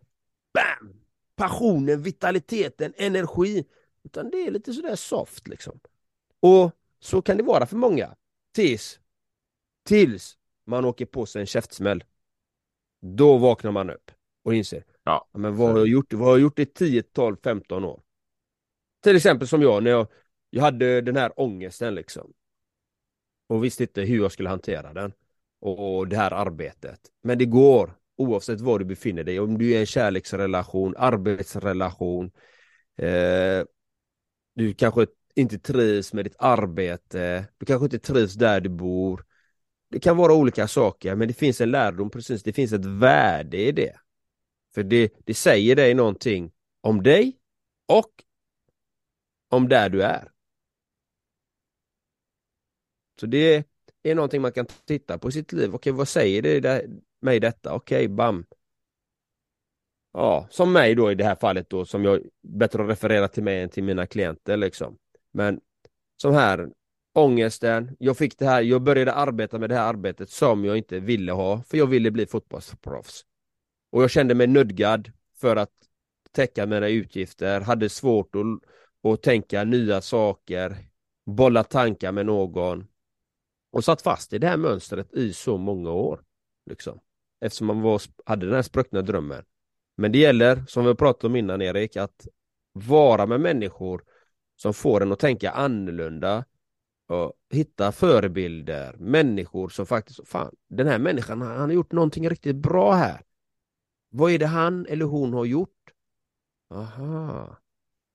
bam! 0.53 0.93
Passionen, 1.35 2.01
vitaliteten, 2.01 2.93
energi. 2.97 3.65
Utan 4.03 4.29
det 4.29 4.37
är 4.37 4.51
lite 4.51 4.73
sådär 4.73 4.95
soft 4.95 5.47
liksom. 5.47 5.79
Och 6.39 6.71
så 6.99 7.21
kan 7.21 7.37
det 7.37 7.43
vara 7.43 7.65
för 7.65 7.75
många. 7.75 8.15
Tills, 8.55 8.99
tills 9.83 10.37
man 10.65 10.85
åker 10.85 11.05
på 11.05 11.25
sig 11.25 11.41
en 11.41 11.45
käftsmäll. 11.45 12.03
Då 13.01 13.37
vaknar 13.37 13.71
man 13.71 13.89
upp 13.89 14.11
och 14.43 14.55
inser. 14.55 14.85
Ja. 15.03 15.29
Men 15.31 15.55
vad 15.55 15.71
har 15.71 15.77
jag 15.77 15.87
gjort? 15.87 16.13
Vad 16.13 16.27
har 16.27 16.33
jag 16.33 16.41
gjort 16.41 16.59
i 16.59 16.65
10, 16.65 17.03
12, 17.03 17.37
15 17.43 17.83
år? 17.83 18.01
Till 19.01 19.15
exempel 19.15 19.47
som 19.47 19.61
jag 19.61 19.83
när 19.83 19.91
jag, 19.91 20.07
jag 20.49 20.63
hade 20.63 21.01
den 21.01 21.15
här 21.15 21.39
ångesten 21.39 21.95
liksom. 21.95 22.33
Och 23.47 23.63
visste 23.63 23.83
inte 23.83 24.01
hur 24.01 24.17
jag 24.17 24.31
skulle 24.31 24.49
hantera 24.49 24.93
den 24.93 25.13
och 25.63 26.07
det 26.07 26.15
här 26.15 26.31
arbetet. 26.31 26.99
Men 27.21 27.37
det 27.37 27.45
går 27.45 27.97
oavsett 28.17 28.61
var 28.61 28.79
du 28.79 28.85
befinner 28.85 29.23
dig. 29.23 29.39
Om 29.39 29.57
du 29.57 29.71
är 29.71 29.77
i 29.77 29.79
en 29.79 29.85
kärleksrelation, 29.85 30.95
arbetsrelation, 30.97 32.31
eh, 32.97 33.63
du 34.55 34.73
kanske 34.73 35.05
inte 35.35 35.59
trivs 35.59 36.13
med 36.13 36.25
ditt 36.25 36.35
arbete, 36.39 37.45
du 37.57 37.65
kanske 37.65 37.85
inte 37.85 37.99
trivs 37.99 38.33
där 38.33 38.61
du 38.61 38.69
bor. 38.69 39.25
Det 39.89 39.99
kan 39.99 40.17
vara 40.17 40.33
olika 40.33 40.67
saker, 40.67 41.15
men 41.15 41.27
det 41.27 41.33
finns 41.33 41.61
en 41.61 41.71
lärdom, 41.71 42.09
precis, 42.09 42.43
det 42.43 42.53
finns 42.53 42.73
ett 42.73 42.85
värde 42.85 43.57
i 43.57 43.71
det. 43.71 43.93
För 44.73 44.83
det, 44.83 45.13
det 45.25 45.33
säger 45.33 45.75
dig 45.75 45.93
någonting 45.93 46.51
om 46.81 47.03
dig 47.03 47.37
och 47.87 48.11
om 49.49 49.69
där 49.69 49.89
du 49.89 50.03
är. 50.03 50.31
Så 53.19 53.25
det, 53.25 53.72
är 54.03 54.15
någonting 54.15 54.41
man 54.41 54.51
kan 54.51 54.65
titta 54.85 55.17
på 55.17 55.29
i 55.29 55.31
sitt 55.31 55.51
liv. 55.51 55.75
Okej, 55.75 55.93
vad 55.93 56.07
säger 56.07 56.41
det 56.41 56.85
mig 57.21 57.39
detta? 57.39 57.73
Okej, 57.73 58.07
bam. 58.07 58.45
Ja, 60.13 60.47
som 60.49 60.73
mig 60.73 60.95
då 60.95 61.11
i 61.11 61.15
det 61.15 61.23
här 61.23 61.35
fallet 61.35 61.69
då, 61.69 61.85
som 61.85 62.03
jag 62.03 62.21
bättre 62.41 62.83
att 62.83 62.89
referera 62.89 63.27
till 63.27 63.43
mig 63.43 63.61
än 63.61 63.69
till 63.69 63.83
mina 63.83 64.07
klienter 64.07 64.57
liksom. 64.57 64.97
Men 65.31 65.61
som 66.17 66.33
här, 66.33 66.69
ångesten, 67.13 67.95
jag 67.99 68.17
fick 68.17 68.37
det 68.37 68.45
här, 68.45 68.61
jag 68.61 68.81
började 68.81 69.13
arbeta 69.13 69.59
med 69.59 69.69
det 69.69 69.75
här 69.75 69.89
arbetet 69.89 70.29
som 70.29 70.65
jag 70.65 70.77
inte 70.77 70.99
ville 70.99 71.31
ha, 71.31 71.63
för 71.63 71.77
jag 71.77 71.87
ville 71.87 72.11
bli 72.11 72.25
fotbollsproffs. 72.25 73.25
Och 73.91 74.03
jag 74.03 74.11
kände 74.11 74.35
mig 74.35 74.47
nödgad 74.47 75.11
för 75.35 75.55
att 75.55 75.71
täcka 76.31 76.65
mina 76.65 76.87
utgifter, 76.87 77.61
hade 77.61 77.89
svårt 77.89 78.35
att, 78.35 79.11
att 79.11 79.21
tänka 79.21 79.63
nya 79.63 80.01
saker, 80.01 80.77
bolla 81.25 81.63
tankar 81.63 82.11
med 82.11 82.25
någon 82.25 82.87
och 83.73 83.83
satt 83.83 84.01
fast 84.01 84.33
i 84.33 84.37
det 84.37 84.47
här 84.47 84.57
mönstret 84.57 85.13
i 85.13 85.33
så 85.33 85.57
många 85.57 85.91
år. 85.91 86.23
Liksom. 86.69 86.99
Eftersom 87.41 87.67
man 87.67 87.81
var, 87.81 88.01
hade 88.25 88.45
den 88.45 88.55
här 88.55 88.61
spruckna 88.61 89.01
drömmen. 89.01 89.43
Men 89.97 90.11
det 90.11 90.17
gäller, 90.17 90.65
som 90.67 90.85
vi 90.85 90.95
pratade 90.95 91.27
om 91.27 91.35
innan 91.35 91.61
Erik, 91.61 91.97
att 91.97 92.27
vara 92.73 93.25
med 93.25 93.41
människor 93.41 94.03
som 94.55 94.73
får 94.73 95.01
en 95.01 95.11
att 95.11 95.19
tänka 95.19 95.51
annorlunda 95.51 96.45
och 97.07 97.33
hitta 97.49 97.91
förebilder, 97.91 98.95
människor 98.97 99.69
som 99.69 99.85
faktiskt, 99.85 100.27
fan, 100.27 100.55
den 100.69 100.87
här 100.87 100.99
människan 100.99 101.41
han 101.41 101.59
har 101.59 101.71
gjort 101.71 101.91
någonting 101.91 102.29
riktigt 102.29 102.55
bra 102.55 102.93
här. 102.93 103.21
Vad 104.09 104.31
är 104.31 104.39
det 104.39 104.47
han 104.47 104.85
eller 104.85 105.05
hon 105.05 105.33
har 105.33 105.45
gjort? 105.45 105.91
Aha. 106.69 107.57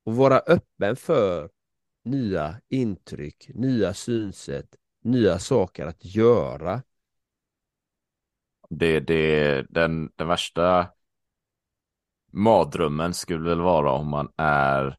Och 0.04 0.16
vara 0.16 0.38
öppen 0.38 0.96
för 0.96 1.50
nya 2.04 2.60
intryck, 2.68 3.50
nya 3.54 3.94
synsätt, 3.94 4.76
nya 5.04 5.38
saker 5.38 5.86
att 5.86 6.04
göra. 6.04 6.82
Det, 8.70 9.00
det, 9.00 9.62
den, 9.70 10.10
den 10.16 10.28
värsta 10.28 10.88
mardrömmen 12.32 13.14
skulle 13.14 13.48
väl 13.48 13.60
vara 13.60 13.92
om 13.92 14.08
man 14.08 14.32
är 14.36 14.98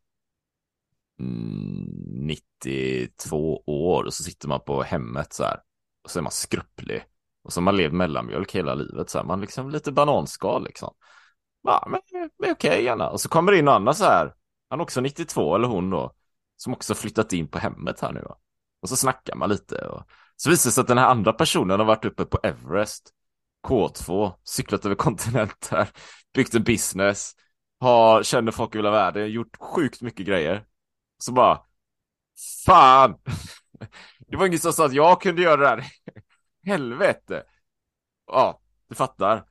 mm, 1.20 2.28
92 2.28 3.64
år 3.66 4.04
och 4.04 4.14
så 4.14 4.24
sitter 4.24 4.48
man 4.48 4.60
på 4.60 4.84
hemmet 4.84 5.34
så 5.34 5.44
här 5.44 5.60
och 6.04 6.12
så 6.12 6.20
är 6.20 6.24
man 6.24 6.32
skrupplig 6.32 7.04
och 7.44 7.54
så 7.54 7.60
har 7.60 7.64
man 7.64 7.78
levt 7.78 7.94
mellanmjölk 7.94 8.56
hela 8.56 8.76
livet 8.76 9.10
så 9.10 9.18
här, 9.18 9.26
man 9.26 9.42
liksom 9.42 9.70
lite 9.70 9.92
bananskal 9.92 10.64
liksom. 10.64 10.94
Ja, 11.64 11.88
men, 11.90 12.00
okej 12.38 12.52
okay, 12.52 12.84
gärna. 12.84 13.10
Och 13.10 13.22
så 13.22 13.30
kommer 13.30 13.52
det 13.52 13.58
in 13.58 13.66
någon 13.66 13.74
annan 13.74 13.96
så 13.96 14.04
här, 14.04 14.34
han 14.70 14.80
är 14.80 14.84
också 14.84 15.02
92 15.02 15.56
eller 15.56 15.68
hon 15.68 15.90
då, 15.90 16.14
som 16.56 16.74
också 16.74 16.96
flyttat 16.96 17.34
in 17.34 17.48
på 17.48 17.60
hemmet 17.60 18.00
här 18.00 18.12
nu. 18.12 18.22
Va? 18.22 18.38
Och 18.82 18.90
så 18.90 18.96
snackar 18.96 19.36
man 19.36 19.50
lite 19.50 19.76
och 19.76 20.04
så 20.36 20.50
visar 20.50 20.70
det 20.70 20.74
sig 20.74 20.82
att 20.82 20.88
den 20.88 20.98
här 20.98 21.08
andra 21.08 21.34
personen 21.34 21.80
har 21.80 21.86
varit 21.86 22.06
uppe 22.06 22.26
på 22.26 22.40
Everest, 22.44 23.12
K2, 23.68 24.34
cyklat 24.44 24.86
över 24.86 24.96
kontinenter, 24.96 25.90
byggt 26.34 26.56
en 26.56 26.64
business, 26.64 27.36
har, 27.80 28.24
känner 28.24 28.52
folk 28.52 28.76
i 28.76 28.78
hela 28.78 28.92
världen, 28.92 29.32
gjort 29.32 29.58
sjukt 29.60 30.02
mycket 30.02 30.26
grejer. 30.26 30.66
Så 31.18 31.32
bara, 31.32 31.62
fan! 32.66 33.16
Det 34.28 34.38
var 34.38 34.46
ingen 34.46 34.60
som 34.60 34.74
sa 34.74 34.86
att 34.86 34.94
jag 34.94 35.22
kunde 35.22 35.42
göra 35.42 35.62
det 35.62 35.68
här. 35.68 35.86
Helvete. 36.66 37.44
Ja, 38.28 38.62
du 38.88 38.96
fattar. 38.96 39.46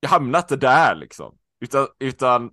Jag 0.00 0.08
hamnar 0.08 0.38
inte 0.38 0.56
där 0.56 0.94
liksom. 0.94 1.38
Utan, 1.60 1.86
utan 1.98 2.50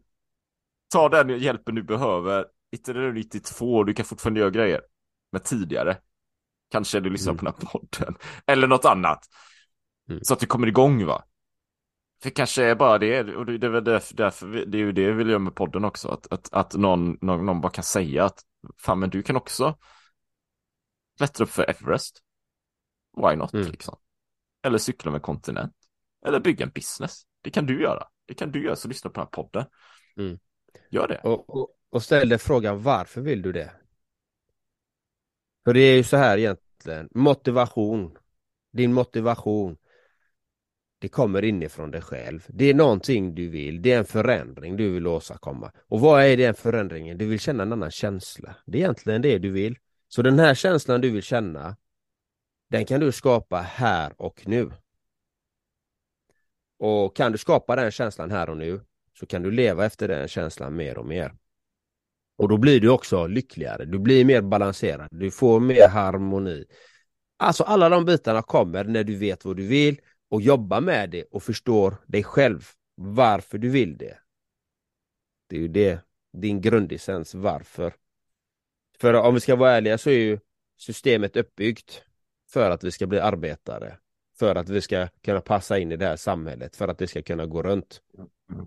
ta 0.91 1.09
den 1.09 1.39
hjälpen 1.39 1.75
du 1.75 1.83
behöver. 1.83 2.45
Inte 2.71 2.93
när 2.93 3.01
du 3.01 3.07
är 3.07 3.13
92, 3.13 3.83
du 3.83 3.93
kan 3.93 4.05
fortfarande 4.05 4.39
göra 4.39 4.49
grejer. 4.49 4.81
Men 5.33 5.41
tidigare. 5.41 5.97
Kanske 6.71 6.99
du 6.99 7.09
lyssnar 7.09 7.33
Mm. 7.33 7.37
på 7.39 7.45
den 7.45 7.53
här 7.61 7.69
podden. 7.71 8.15
Eller 8.47 8.67
något 8.67 8.85
annat. 8.85 9.25
Mm. 10.09 10.23
Så 10.23 10.33
att 10.33 10.39
du 10.39 10.45
kommer 10.45 10.67
igång 10.67 11.05
va. 11.05 11.23
För 12.23 12.29
kanske 12.29 12.63
är 12.63 12.75
bara 12.75 12.97
det, 12.97 13.35
och 13.35 13.45
det 13.45 13.57
det 13.57 13.67
är 13.67 13.71
väl 13.71 13.83
därför, 13.83 14.15
därför 14.15 14.47
vi- 14.47 14.65
det 14.65 14.77
är 14.77 14.79
ju 14.79 14.91
det 14.91 15.05
vi 15.05 15.11
vill 15.11 15.29
göra 15.29 15.39
med 15.39 15.55
podden 15.55 15.85
också. 15.85 16.09
Att, 16.09 16.33
att, 16.33 16.53
att 16.53 16.73
någon, 16.75 17.17
någon, 17.21 17.45
någon 17.45 17.61
bara 17.61 17.71
kan 17.71 17.83
säga 17.83 18.25
att 18.25 18.39
fan 18.77 18.99
men 18.99 19.09
du 19.09 19.23
kan 19.23 19.35
också 19.35 19.77
klättra 21.17 21.43
upp 21.43 21.49
för 21.49 21.69
Everest. 21.69 22.23
Why 23.17 23.35
not 23.35 23.53
Mm. 23.53 23.71
liksom. 23.71 23.95
Eller 24.63 24.77
cykla 24.77 25.11
med 25.11 25.21
kontinent. 25.21 25.73
Eller 26.25 26.39
bygga 26.39 26.65
en 26.65 26.71
business. 26.75 27.23
Det 27.41 27.49
kan 27.49 27.65
du 27.65 27.81
göra. 27.81 28.07
Det 28.25 28.33
kan 28.33 28.51
du 28.51 28.63
göra, 28.63 28.75
så 28.75 28.87
lyssna 28.87 29.09
på 29.09 29.13
den 29.19 29.27
här 29.27 29.43
podden. 29.43 29.65
Mm. 30.17 30.39
Gör 30.91 31.07
det. 31.07 31.17
Och, 31.23 31.49
och, 31.49 31.69
och 31.89 32.03
ställ 32.03 32.29
dig 32.29 32.37
frågan 32.37 32.81
varför 32.83 33.21
vill 33.21 33.41
du 33.41 33.51
det? 33.51 33.71
För 35.63 35.73
det 35.73 35.79
är 35.79 35.95
ju 35.95 36.03
så 36.03 36.17
här 36.17 36.37
egentligen, 36.37 37.09
motivation, 37.11 38.17
din 38.71 38.93
motivation, 38.93 39.77
det 40.99 41.07
kommer 41.09 41.43
inifrån 41.43 41.91
dig 41.91 42.01
själv. 42.01 42.45
Det 42.47 42.65
är 42.65 42.73
någonting 42.73 43.35
du 43.35 43.49
vill, 43.49 43.81
det 43.81 43.91
är 43.91 43.97
en 43.97 44.05
förändring 44.05 44.77
du 44.77 44.91
vill 44.91 45.07
åstadkomma. 45.07 45.71
Och 45.87 45.99
vad 45.99 46.23
är 46.23 46.37
den 46.37 46.53
förändringen? 46.53 47.17
Du 47.17 47.25
vill 47.25 47.39
känna 47.39 47.63
en 47.63 47.73
annan 47.73 47.91
känsla. 47.91 48.55
Det 48.65 48.77
är 48.77 48.81
egentligen 48.81 49.21
det 49.21 49.37
du 49.37 49.51
vill. 49.51 49.77
Så 50.07 50.21
den 50.21 50.39
här 50.39 50.55
känslan 50.55 51.01
du 51.01 51.09
vill 51.09 51.23
känna, 51.23 51.75
den 52.69 52.85
kan 52.85 52.99
du 52.99 53.11
skapa 53.11 53.57
här 53.57 54.13
och 54.17 54.47
nu. 54.47 54.71
Och 56.79 57.15
kan 57.15 57.31
du 57.31 57.37
skapa 57.37 57.75
den 57.75 57.91
känslan 57.91 58.31
här 58.31 58.49
och 58.49 58.57
nu 58.57 58.81
så 59.19 59.25
kan 59.25 59.43
du 59.43 59.51
leva 59.51 59.85
efter 59.85 60.07
den 60.07 60.27
känslan 60.27 60.75
mer 60.75 60.97
och 60.97 61.05
mer. 61.05 61.33
Och 62.43 62.49
då 62.49 62.57
blir 62.57 62.79
du 62.79 62.89
också 62.89 63.27
lyckligare, 63.27 63.85
du 63.85 63.99
blir 63.99 64.25
mer 64.25 64.41
balanserad, 64.41 65.07
du 65.11 65.31
får 65.31 65.59
mer 65.59 65.87
harmoni. 65.87 66.65
Alltså 67.37 67.63
alla 67.63 67.89
de 67.89 68.05
bitarna 68.05 68.41
kommer 68.41 68.83
när 68.83 69.03
du 69.03 69.15
vet 69.15 69.45
vad 69.45 69.57
du 69.57 69.67
vill 69.67 70.01
och 70.29 70.41
jobbar 70.41 70.81
med 70.81 71.09
det 71.09 71.23
och 71.23 71.43
förstår 71.43 71.95
dig 72.05 72.23
själv 72.23 72.67
varför 72.95 73.57
du 73.57 73.69
vill 73.69 73.97
det. 73.97 74.17
Det 75.49 75.55
är 75.55 75.59
ju 75.59 75.67
det, 75.67 75.99
din 76.33 76.61
grundessens 76.61 77.35
varför. 77.35 77.93
För 78.99 79.13
om 79.13 79.33
vi 79.33 79.39
ska 79.39 79.55
vara 79.55 79.71
ärliga 79.71 79.97
så 79.97 80.09
är 80.09 80.19
ju 80.19 80.39
systemet 80.77 81.37
uppbyggt 81.37 82.03
för 82.49 82.71
att 82.71 82.83
vi 82.83 82.91
ska 82.91 83.07
bli 83.07 83.19
arbetare. 83.19 83.97
För 84.39 84.55
att 84.55 84.69
vi 84.69 84.81
ska 84.81 85.07
kunna 85.07 85.41
passa 85.41 85.79
in 85.79 85.91
i 85.91 85.95
det 85.95 86.05
här 86.05 86.15
samhället, 86.15 86.75
för 86.75 86.87
att 86.87 86.97
det 86.97 87.07
ska 87.07 87.21
kunna 87.21 87.45
gå 87.45 87.63
runt. 87.63 88.01
Mm. 88.49 88.65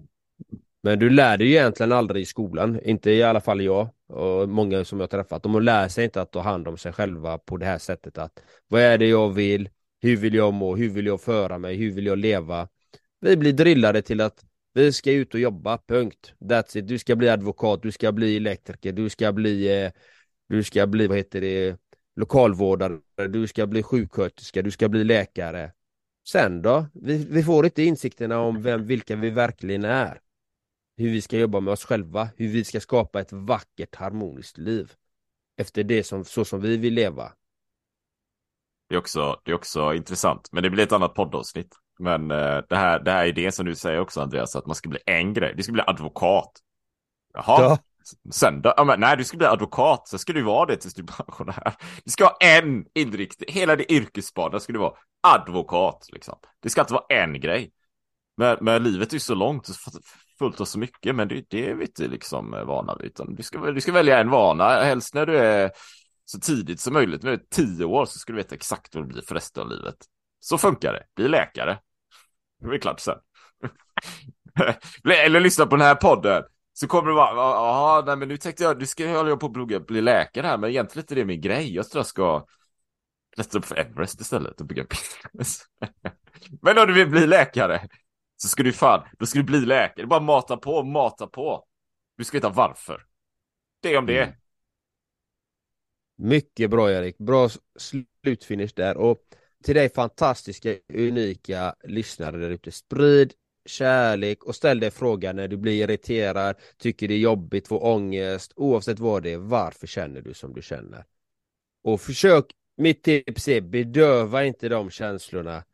Men 0.87 0.99
du 0.99 1.11
lär 1.11 1.37
dig 1.39 1.47
ju 1.47 1.53
egentligen 1.53 1.93
aldrig 1.93 2.23
i 2.23 2.27
skolan, 2.27 2.81
inte 2.85 3.11
i 3.11 3.23
alla 3.23 3.41
fall 3.41 3.61
jag 3.61 3.89
och 4.09 4.49
många 4.49 4.85
som 4.85 5.01
jag 5.01 5.11
träffat. 5.11 5.43
De 5.43 5.63
lär 5.63 5.89
sig 5.89 6.05
inte 6.05 6.21
att 6.21 6.33
ta 6.33 6.41
hand 6.41 6.69
om 6.69 6.79
sig 6.79 6.93
själva 6.93 7.39
på 7.39 7.57
det 7.57 7.67
här 7.67 7.79
sättet 7.79 8.19
att 8.19 8.43
vad 8.69 8.81
är 8.81 8.99
det 8.99 9.07
jag 9.07 9.29
vill? 9.31 9.69
Hur 10.01 10.17
vill 10.17 10.35
jag 10.35 10.55
må? 10.55 10.77
Hur 10.77 10.89
vill 10.89 11.07
jag 11.07 11.21
föra 11.21 11.59
mig? 11.59 11.77
Hur 11.77 11.93
vill 11.93 12.07
jag 12.07 12.19
leva? 12.19 12.69
Vi 13.21 13.37
blir 13.37 13.53
drillade 13.53 14.03
till 14.03 14.21
att 14.21 14.45
vi 14.75 14.93
ska 14.93 15.13
ut 15.13 15.35
och 15.35 15.41
jobba, 15.41 15.79
punkt. 15.89 16.33
That's 16.41 16.79
it. 16.79 16.89
Du 16.89 16.99
ska 16.99 17.17
bli 17.17 17.29
advokat, 17.29 17.83
du 17.83 17.93
ska 17.93 18.13
bli 18.13 18.37
elektriker, 18.37 18.93
du 18.93 19.09
ska 19.09 19.33
bli 19.33 19.85
eh, 19.85 19.91
du 20.49 20.63
ska 20.63 20.87
bli, 20.87 21.07
vad 21.07 21.17
heter 21.17 21.41
det, 21.41 21.77
lokalvårdare, 22.17 22.99
du 23.29 23.47
ska 23.47 23.67
bli 23.67 23.83
sjuksköterska, 23.83 24.63
du 24.63 24.71
ska 24.71 24.89
bli 24.89 25.05
läkare. 25.05 25.73
Sen 26.29 26.63
då? 26.63 26.87
Vi, 26.95 27.27
vi 27.31 27.43
får 27.43 27.65
inte 27.65 27.83
insikterna 27.83 28.41
om 28.41 28.63
vem, 28.63 28.87
vilka 28.87 29.17
vi 29.17 29.31
verkligen 29.31 29.85
är. 29.85 30.21
Hur 30.97 31.11
vi 31.11 31.23
ska 31.23 31.39
jobba 31.39 31.61
med 31.61 31.73
oss 31.73 31.85
själva, 31.85 32.29
hur 32.37 32.49
vi 32.49 32.65
ska 32.65 32.81
skapa 32.81 33.21
ett 33.21 33.33
vackert 33.33 33.95
harmoniskt 33.95 34.59
liv. 34.59 34.93
Efter 35.57 35.85
det 35.85 36.05
som, 36.05 36.25
så 36.25 36.45
som 36.45 36.61
vi 36.61 36.77
vill 36.77 36.95
leva. 36.95 37.33
Det 38.89 38.95
är 38.95 38.99
också, 38.99 39.41
det 39.45 39.51
är 39.51 39.55
också 39.55 39.95
intressant. 39.95 40.49
Men 40.53 40.63
det 40.63 40.71
blir 40.71 40.85
ett 40.85 40.93
annat 40.93 41.15
poddavsnitt. 41.15 41.75
Men 41.99 42.31
eh, 42.31 42.59
det, 42.69 42.77
här, 42.77 43.01
det 43.01 43.11
här 43.11 43.27
är 43.27 43.33
det 43.33 43.53
som 43.53 43.67
du 43.67 43.75
säger 43.75 44.01
också 44.01 44.21
Andreas, 44.21 44.57
att 44.57 44.67
man 44.67 44.75
ska 44.75 44.89
bli 44.89 44.99
en 45.07 45.35
grej. 45.35 45.55
Du 45.57 45.63
ska 45.63 45.73
bli 45.73 45.83
advokat. 45.87 46.53
Jaha. 47.35 47.63
Ja. 47.63 47.79
Sen 48.31 48.63
då? 48.63 48.75
Ja, 48.77 48.85
men, 48.85 49.01
nej, 49.01 49.17
du 49.17 49.25
ska 49.25 49.37
bli 49.37 49.47
advokat. 49.47 50.09
Sen 50.09 50.19
ska 50.19 50.33
du 50.33 50.43
vara 50.43 50.67
det 50.67 50.77
tills 50.77 50.95
du 50.95 51.03
blir 51.03 51.15
pensionär. 51.15 51.75
Du 52.05 52.11
ska 52.11 52.25
ha 52.25 52.37
en 52.41 52.87
inriktning. 52.95 53.49
Hela 53.53 53.77
din 53.77 53.87
yrkesbana 53.91 54.61
ska 54.61 54.73
du 54.73 54.79
vara 54.79 54.95
advokat. 55.23 56.09
Liksom. 56.13 56.39
Det 56.61 56.71
ska 56.71 56.81
inte 56.81 56.93
vara 56.93 57.07
en 57.09 57.41
grej. 57.41 57.73
Men, 58.37 58.57
men 58.61 58.83
livet 58.83 59.09
är 59.09 59.15
ju 59.15 59.21
så 59.21 59.35
långt, 59.35 59.67
så 59.67 59.91
fullt 60.39 60.61
av 60.61 60.65
så 60.65 60.79
mycket, 60.79 61.15
men 61.15 61.29
det, 61.29 61.45
det 61.49 61.71
är 61.71 61.75
vi 61.75 61.85
inte 61.85 62.09
liksom 62.09 62.55
eh, 62.55 62.65
vana 62.65 62.97
vid. 62.97 63.07
Utan 63.07 63.35
du, 63.35 63.43
ska, 63.43 63.59
du 63.59 63.81
ska 63.81 63.93
välja 63.93 64.19
en 64.19 64.31
vana, 64.31 64.69
helst 64.69 65.15
när 65.15 65.27
du 65.27 65.39
är 65.39 65.71
så 66.25 66.39
tidigt 66.41 66.81
som 66.81 66.93
möjligt. 66.93 67.23
När 67.23 67.31
du 67.31 67.37
är 67.37 67.45
tio 67.51 67.85
år 67.85 68.07
så 68.07 68.19
ska 68.19 68.33
du 68.33 68.37
veta 68.37 68.55
exakt 68.55 68.95
vad 68.95 69.05
det 69.05 69.09
blir 69.09 69.23
för 69.23 69.35
resten 69.35 69.63
av 69.63 69.71
livet. 69.71 69.97
Så 70.41 70.59
funkar 70.59 70.93
det. 70.93 71.03
Bli 71.17 71.29
läkare. 71.29 71.79
Det 72.61 72.75
är 72.75 72.79
klart 72.79 73.01
sen. 73.01 73.19
Eller 75.25 75.41
lyssna 75.41 75.67
på 75.67 75.77
den 75.77 75.87
här 75.87 75.95
podden. 75.95 76.43
Så 76.73 76.87
kommer 76.87 77.09
det 77.09 77.15
vara, 77.15 77.35
ja, 77.37 78.03
nej 78.07 78.17
men 78.17 78.29
nu 78.29 78.37
tänkte 78.37 78.65
jag, 78.65 78.79
nu 78.79 78.87
ska 78.87 79.05
jag 79.05 79.17
hålla 79.17 79.37
på 79.37 79.47
att 79.47 79.53
plugga, 79.53 79.81
bli 79.81 80.01
läkare 80.01 80.47
här, 80.47 80.59
men 80.59 80.71
egentligen 80.71 81.03
inte 81.03 81.15
det 81.15 81.21
är 81.21 81.25
min 81.25 81.41
grej. 81.41 81.75
Jag 81.75 81.91
tror 81.91 81.99
jag 81.99 82.07
ska 82.07 82.47
klättra 83.35 83.59
upp 83.59 83.65
för 83.65 83.77
Everest 83.77 84.21
istället 84.21 84.61
och 84.61 84.67
bygga 84.67 84.85
business. 84.85 85.63
men 86.63 86.79
om 86.79 86.87
du 86.87 86.93
vill 86.93 87.09
bli 87.09 87.27
läkare, 87.27 87.89
så 88.37 88.49
ska 88.49 88.63
du 88.63 88.73
fan, 88.73 89.09
då 89.19 89.27
ska 89.27 89.39
du 89.39 89.45
bli 89.45 89.61
läkare. 89.61 90.07
Bara 90.07 90.21
mata 90.21 90.57
på, 90.57 90.83
mata 90.83 91.27
på. 91.27 91.65
Du 92.17 92.25
ska 92.25 92.37
veta 92.37 92.49
varför. 92.49 93.07
Det 93.81 93.95
är 93.95 93.99
om 93.99 94.07
det. 94.07 94.23
Mm. 94.23 94.35
Mycket 96.19 96.71
bra 96.71 96.91
Erik, 96.91 97.19
bra 97.19 97.49
slutfinish 97.79 98.73
där 98.75 98.97
och 98.97 99.19
till 99.65 99.75
dig 99.75 99.89
fantastiska, 99.89 100.75
unika 100.95 101.75
lyssnare 101.85 102.37
där 102.37 102.51
ute, 102.51 102.73
sprid 102.73 103.33
kärlek 103.67 104.45
och 104.45 104.55
ställ 104.55 104.81
dig 104.81 104.91
frågan 104.91 105.37
när 105.37 105.49
du 105.49 105.57
blir 105.57 105.85
irriterad, 105.85 106.57
tycker 106.79 107.09
det 107.09 107.15
är 107.15 107.19
jobbigt, 107.19 107.69
får 107.69 107.85
ångest, 107.85 108.53
oavsett 108.57 108.99
vad 108.99 109.23
det 109.23 109.33
är, 109.33 109.39
varför 109.39 109.87
känner 109.87 110.21
du 110.21 110.35
som 110.35 110.53
du 110.53 110.63
känner? 110.63 111.05
Och 111.85 112.01
försök, 112.01 112.45
mitt 112.77 113.03
tips 113.03 113.49
är 113.49 113.61
bedöva 113.61 114.45
inte 114.45 114.69
de 114.69 114.91
känslorna 114.91 115.65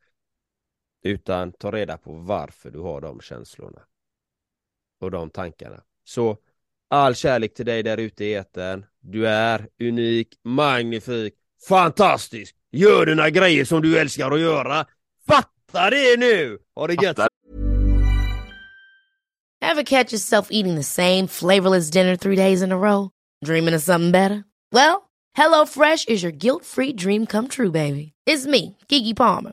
utan 1.03 1.53
ta 1.53 1.71
reda 1.71 1.99
på 1.99 2.13
varför 2.13 2.71
du 2.71 2.79
har 2.79 3.01
de 3.01 3.21
känslorna 3.21 3.83
och 5.01 5.11
de 5.11 5.31
tankarna. 5.31 5.83
Så 6.05 6.37
all 6.91 7.15
kärlek 7.15 7.55
till 7.55 7.67
dig 7.67 7.83
där 7.83 7.97
ute 7.99 8.25
i 8.25 8.35
etern. 8.35 8.87
Du 9.01 9.29
är 9.29 9.69
unik, 9.81 10.29
magnifik, 10.45 11.35
fantastisk. 11.69 12.57
Gör 12.71 13.07
dina 13.07 13.31
grejer 13.31 13.65
som 13.65 13.83
du 13.83 13.99
älskar 13.99 14.31
att 14.31 14.41
göra. 14.41 14.87
Fatta 15.27 15.91
det 15.91 16.17
nu! 16.19 16.59
Ha 16.75 16.87
det 16.87 17.03
gött! 17.03 17.19
Ever 19.63 19.83
catch 19.83 20.13
yourself 20.13 20.49
eating 20.51 20.75
the 20.75 20.83
same 20.83 21.29
flavorless 21.29 21.91
dinner 21.91 22.17
three 22.17 22.37
days 22.37 22.63
in 22.63 22.73
a 22.73 22.77
row? 22.77 23.11
Dreaming 23.45 23.75
of 23.75 23.83
something 23.83 24.11
better? 24.13 24.45
Well, 24.73 25.11
HelloFresh 25.39 26.09
is 26.09 26.23
your 26.23 26.33
guilt-free 26.33 26.93
dream 26.93 27.27
come 27.27 27.49
true, 27.49 27.71
baby. 27.71 28.13
It's 28.27 28.47
me, 28.47 28.77
Kiki 28.89 29.15
Palmer. 29.15 29.53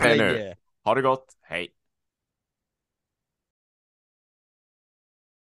Hej 0.00 0.18
nu. 0.18 0.54
Ha 0.84 0.94
det 0.94 1.02
gott. 1.02 1.24